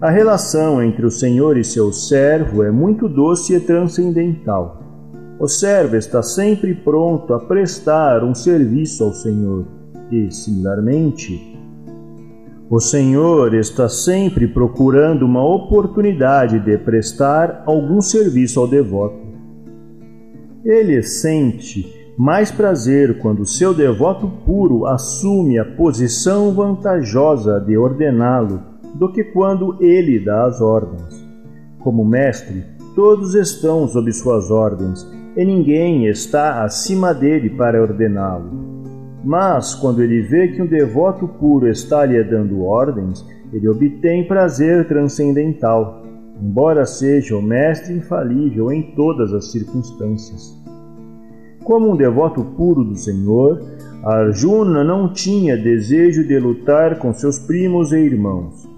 A 0.00 0.10
relação 0.10 0.82
entre 0.82 1.06
o 1.06 1.10
Senhor 1.10 1.56
e 1.56 1.62
seu 1.62 1.92
servo 1.92 2.64
é 2.64 2.72
muito 2.72 3.08
doce 3.08 3.54
e 3.54 3.60
transcendental. 3.60 4.82
O 5.38 5.46
servo 5.46 5.96
está 5.96 6.22
sempre 6.22 6.74
pronto 6.74 7.34
a 7.34 7.38
prestar 7.38 8.24
um 8.24 8.34
serviço 8.34 9.04
ao 9.04 9.12
Senhor 9.12 9.64
e, 10.10 10.28
similarmente, 10.32 11.53
o 12.74 12.80
Senhor 12.80 13.54
está 13.54 13.88
sempre 13.88 14.48
procurando 14.48 15.24
uma 15.24 15.44
oportunidade 15.44 16.58
de 16.58 16.76
prestar 16.76 17.62
algum 17.66 18.00
serviço 18.00 18.58
ao 18.58 18.66
devoto. 18.66 19.16
Ele 20.64 21.00
sente 21.00 21.86
mais 22.18 22.50
prazer 22.50 23.20
quando 23.20 23.46
seu 23.46 23.72
devoto 23.72 24.26
puro 24.44 24.86
assume 24.86 25.56
a 25.56 25.64
posição 25.64 26.52
vantajosa 26.52 27.60
de 27.60 27.78
ordená-lo 27.78 28.60
do 28.96 29.12
que 29.12 29.22
quando 29.22 29.80
ele 29.80 30.18
dá 30.18 30.44
as 30.44 30.60
ordens. 30.60 31.24
Como 31.78 32.04
mestre, 32.04 32.64
todos 32.96 33.36
estão 33.36 33.86
sob 33.86 34.12
suas 34.12 34.50
ordens 34.50 35.08
e 35.36 35.44
ninguém 35.44 36.08
está 36.08 36.64
acima 36.64 37.14
dele 37.14 37.50
para 37.50 37.80
ordená-lo. 37.80 38.73
Mas, 39.24 39.74
quando 39.74 40.02
ele 40.02 40.20
vê 40.20 40.48
que 40.48 40.60
um 40.60 40.66
devoto 40.66 41.26
puro 41.26 41.66
está 41.66 42.04
lhe 42.04 42.22
dando 42.22 42.62
ordens, 42.62 43.24
ele 43.52 43.66
obtém 43.68 44.28
prazer 44.28 44.86
transcendental, 44.86 46.02
embora 46.42 46.84
seja 46.84 47.34
o 47.34 47.42
mestre 47.42 47.94
infalível 47.94 48.70
em 48.70 48.94
todas 48.94 49.32
as 49.32 49.50
circunstâncias. 49.50 50.62
Como 51.64 51.90
um 51.90 51.96
devoto 51.96 52.44
puro 52.44 52.84
do 52.84 52.94
Senhor, 52.94 53.62
Arjuna 54.04 54.84
não 54.84 55.10
tinha 55.10 55.56
desejo 55.56 56.28
de 56.28 56.38
lutar 56.38 56.98
com 56.98 57.14
seus 57.14 57.38
primos 57.38 57.92
e 57.92 57.96
irmãos, 57.96 58.68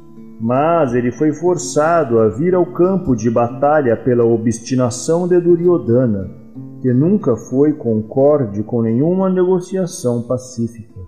mas 0.40 0.94
ele 0.94 1.10
foi 1.10 1.32
forçado 1.32 2.20
a 2.20 2.28
vir 2.28 2.54
ao 2.54 2.66
campo 2.66 3.16
de 3.16 3.28
batalha 3.28 3.96
pela 3.96 4.24
obstinação 4.24 5.26
de 5.26 5.40
Duryodhana 5.40 6.45
que 6.80 6.92
nunca 6.92 7.36
foi 7.36 7.72
concorde 7.72 8.62
com 8.62 8.82
nenhuma 8.82 9.30
negociação 9.30 10.22
pacífica. 10.22 11.00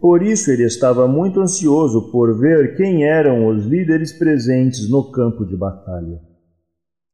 Por 0.00 0.22
isso 0.22 0.50
ele 0.50 0.64
estava 0.64 1.08
muito 1.08 1.40
ansioso 1.40 2.12
por 2.12 2.38
ver 2.38 2.76
quem 2.76 3.04
eram 3.04 3.48
os 3.48 3.64
líderes 3.64 4.12
presentes 4.16 4.88
no 4.88 5.10
campo 5.10 5.44
de 5.44 5.56
batalha. 5.56 6.20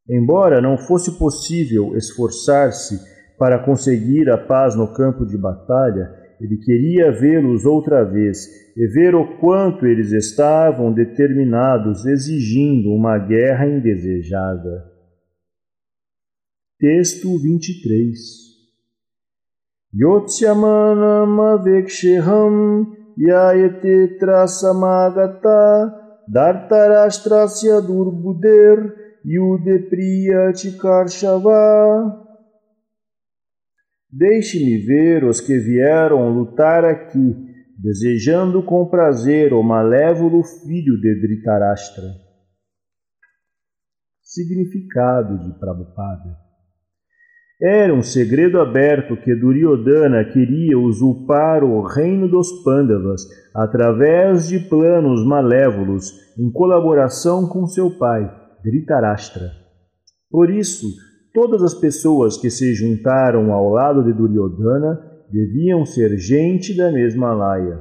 Embora 0.08 0.60
não 0.60 0.76
fosse 0.76 1.18
possível 1.18 1.96
esforçar-se 1.96 3.00
para 3.38 3.64
conseguir 3.64 4.28
a 4.28 4.36
paz 4.36 4.74
no 4.76 4.92
campo 4.92 5.24
de 5.24 5.38
batalha, 5.38 6.10
ele 6.38 6.58
queria 6.58 7.10
vê-los 7.10 7.64
outra 7.64 8.04
vez 8.04 8.46
e 8.76 8.86
ver 8.88 9.14
o 9.14 9.38
quanto 9.38 9.86
eles 9.86 10.12
estavam 10.12 10.92
determinados, 10.92 12.04
exigindo 12.04 12.90
uma 12.90 13.16
guerra 13.18 13.66
indesejada. 13.66 14.93
Texto 16.84 17.38
23 17.38 18.12
Yotsyamanamaveksheham 19.94 22.92
yayate 23.16 24.18
trasamagata 24.20 25.94
dartarashtrasya 26.28 27.80
durbuder 27.88 28.92
yudepriya 29.24 30.52
chikarshava 30.52 32.20
Deixe-me 34.12 34.76
ver 34.84 35.24
os 35.24 35.40
que 35.40 35.56
vieram 35.58 36.36
lutar 36.36 36.84
aqui, 36.84 37.34
desejando 37.78 38.62
com 38.62 38.90
prazer 38.90 39.54
o 39.54 39.62
malévolo 39.62 40.42
filho 40.42 41.00
de 41.00 41.14
Dhritarashtra. 41.18 42.10
Significado 44.20 45.38
de 45.38 45.58
Prabhupada 45.58 46.43
Era 47.62 47.94
um 47.94 48.02
segredo 48.02 48.60
aberto 48.60 49.16
que 49.16 49.32
Duryodhana 49.32 50.24
queria 50.24 50.76
usurpar 50.76 51.62
o 51.62 51.82
reino 51.82 52.28
dos 52.28 52.50
Pandavas 52.64 53.22
através 53.54 54.48
de 54.48 54.58
planos 54.58 55.24
malévolos 55.24 56.12
em 56.36 56.50
colaboração 56.50 57.46
com 57.46 57.64
seu 57.66 57.96
pai, 57.96 58.28
Dhritarashtra. 58.64 59.52
Por 60.28 60.50
isso, 60.50 60.88
todas 61.32 61.62
as 61.62 61.74
pessoas 61.74 62.36
que 62.36 62.50
se 62.50 62.74
juntaram 62.74 63.52
ao 63.52 63.70
lado 63.70 64.02
de 64.02 64.12
Duryodhana 64.12 65.00
deviam 65.30 65.86
ser 65.86 66.18
gente 66.18 66.76
da 66.76 66.90
mesma 66.90 67.32
laia. 67.32 67.80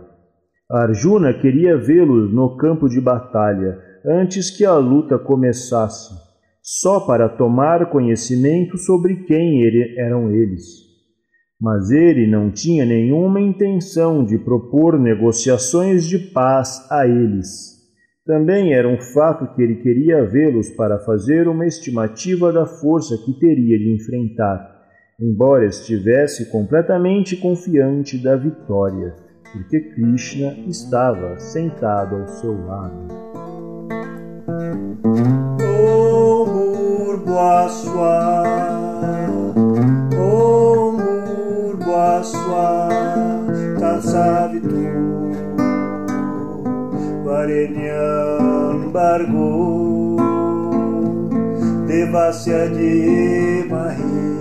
Arjuna 0.70 1.34
queria 1.34 1.76
vê-los 1.78 2.32
no 2.32 2.58
campo 2.58 2.88
de 2.88 3.02
batalha 3.02 3.80
antes 4.06 4.52
que 4.52 4.66
a 4.66 4.76
luta 4.76 5.18
começasse 5.18 6.23
só 6.64 7.02
para 7.02 7.28
tomar 7.28 7.90
conhecimento 7.90 8.78
sobre 8.78 9.26
quem 9.26 9.62
ele, 9.62 10.00
eram 10.00 10.32
eles. 10.32 10.64
Mas 11.60 11.92
ele 11.92 12.26
não 12.26 12.50
tinha 12.50 12.86
nenhuma 12.86 13.42
intenção 13.42 14.24
de 14.24 14.38
propor 14.38 14.98
negociações 14.98 16.06
de 16.06 16.18
paz 16.32 16.88
a 16.90 17.06
eles. 17.06 17.74
Também 18.26 18.74
era 18.74 18.88
um 18.88 18.98
fato 18.98 19.54
que 19.54 19.62
ele 19.62 19.76
queria 19.76 20.24
vê-los 20.24 20.70
para 20.70 21.00
fazer 21.00 21.50
uma 21.50 21.68
estimativa 21.68 22.54
da 22.54 22.66
força 22.66 23.18
que 23.18 23.38
teria 23.38 23.78
de 23.78 23.94
enfrentar, 23.94 24.66
embora 25.20 25.66
estivesse 25.66 26.50
completamente 26.50 27.36
confiante 27.36 28.18
da 28.18 28.38
vitória, 28.38 29.14
porque 29.52 29.82
Krishna 29.82 30.54
estava 30.70 31.38
sentado 31.38 32.16
ao 32.16 32.28
seu 32.28 32.66
lado. 32.66 33.43
Boaswa 37.34 38.16
Om 40.22 40.98
Boaswa 41.82 42.68
Tatsavitu 43.82 44.86
Varenyam 47.26 48.94
Bargo 48.94 49.50
Devasya 51.90 52.70
Mahi 53.66 54.14
Joyona 54.14 54.33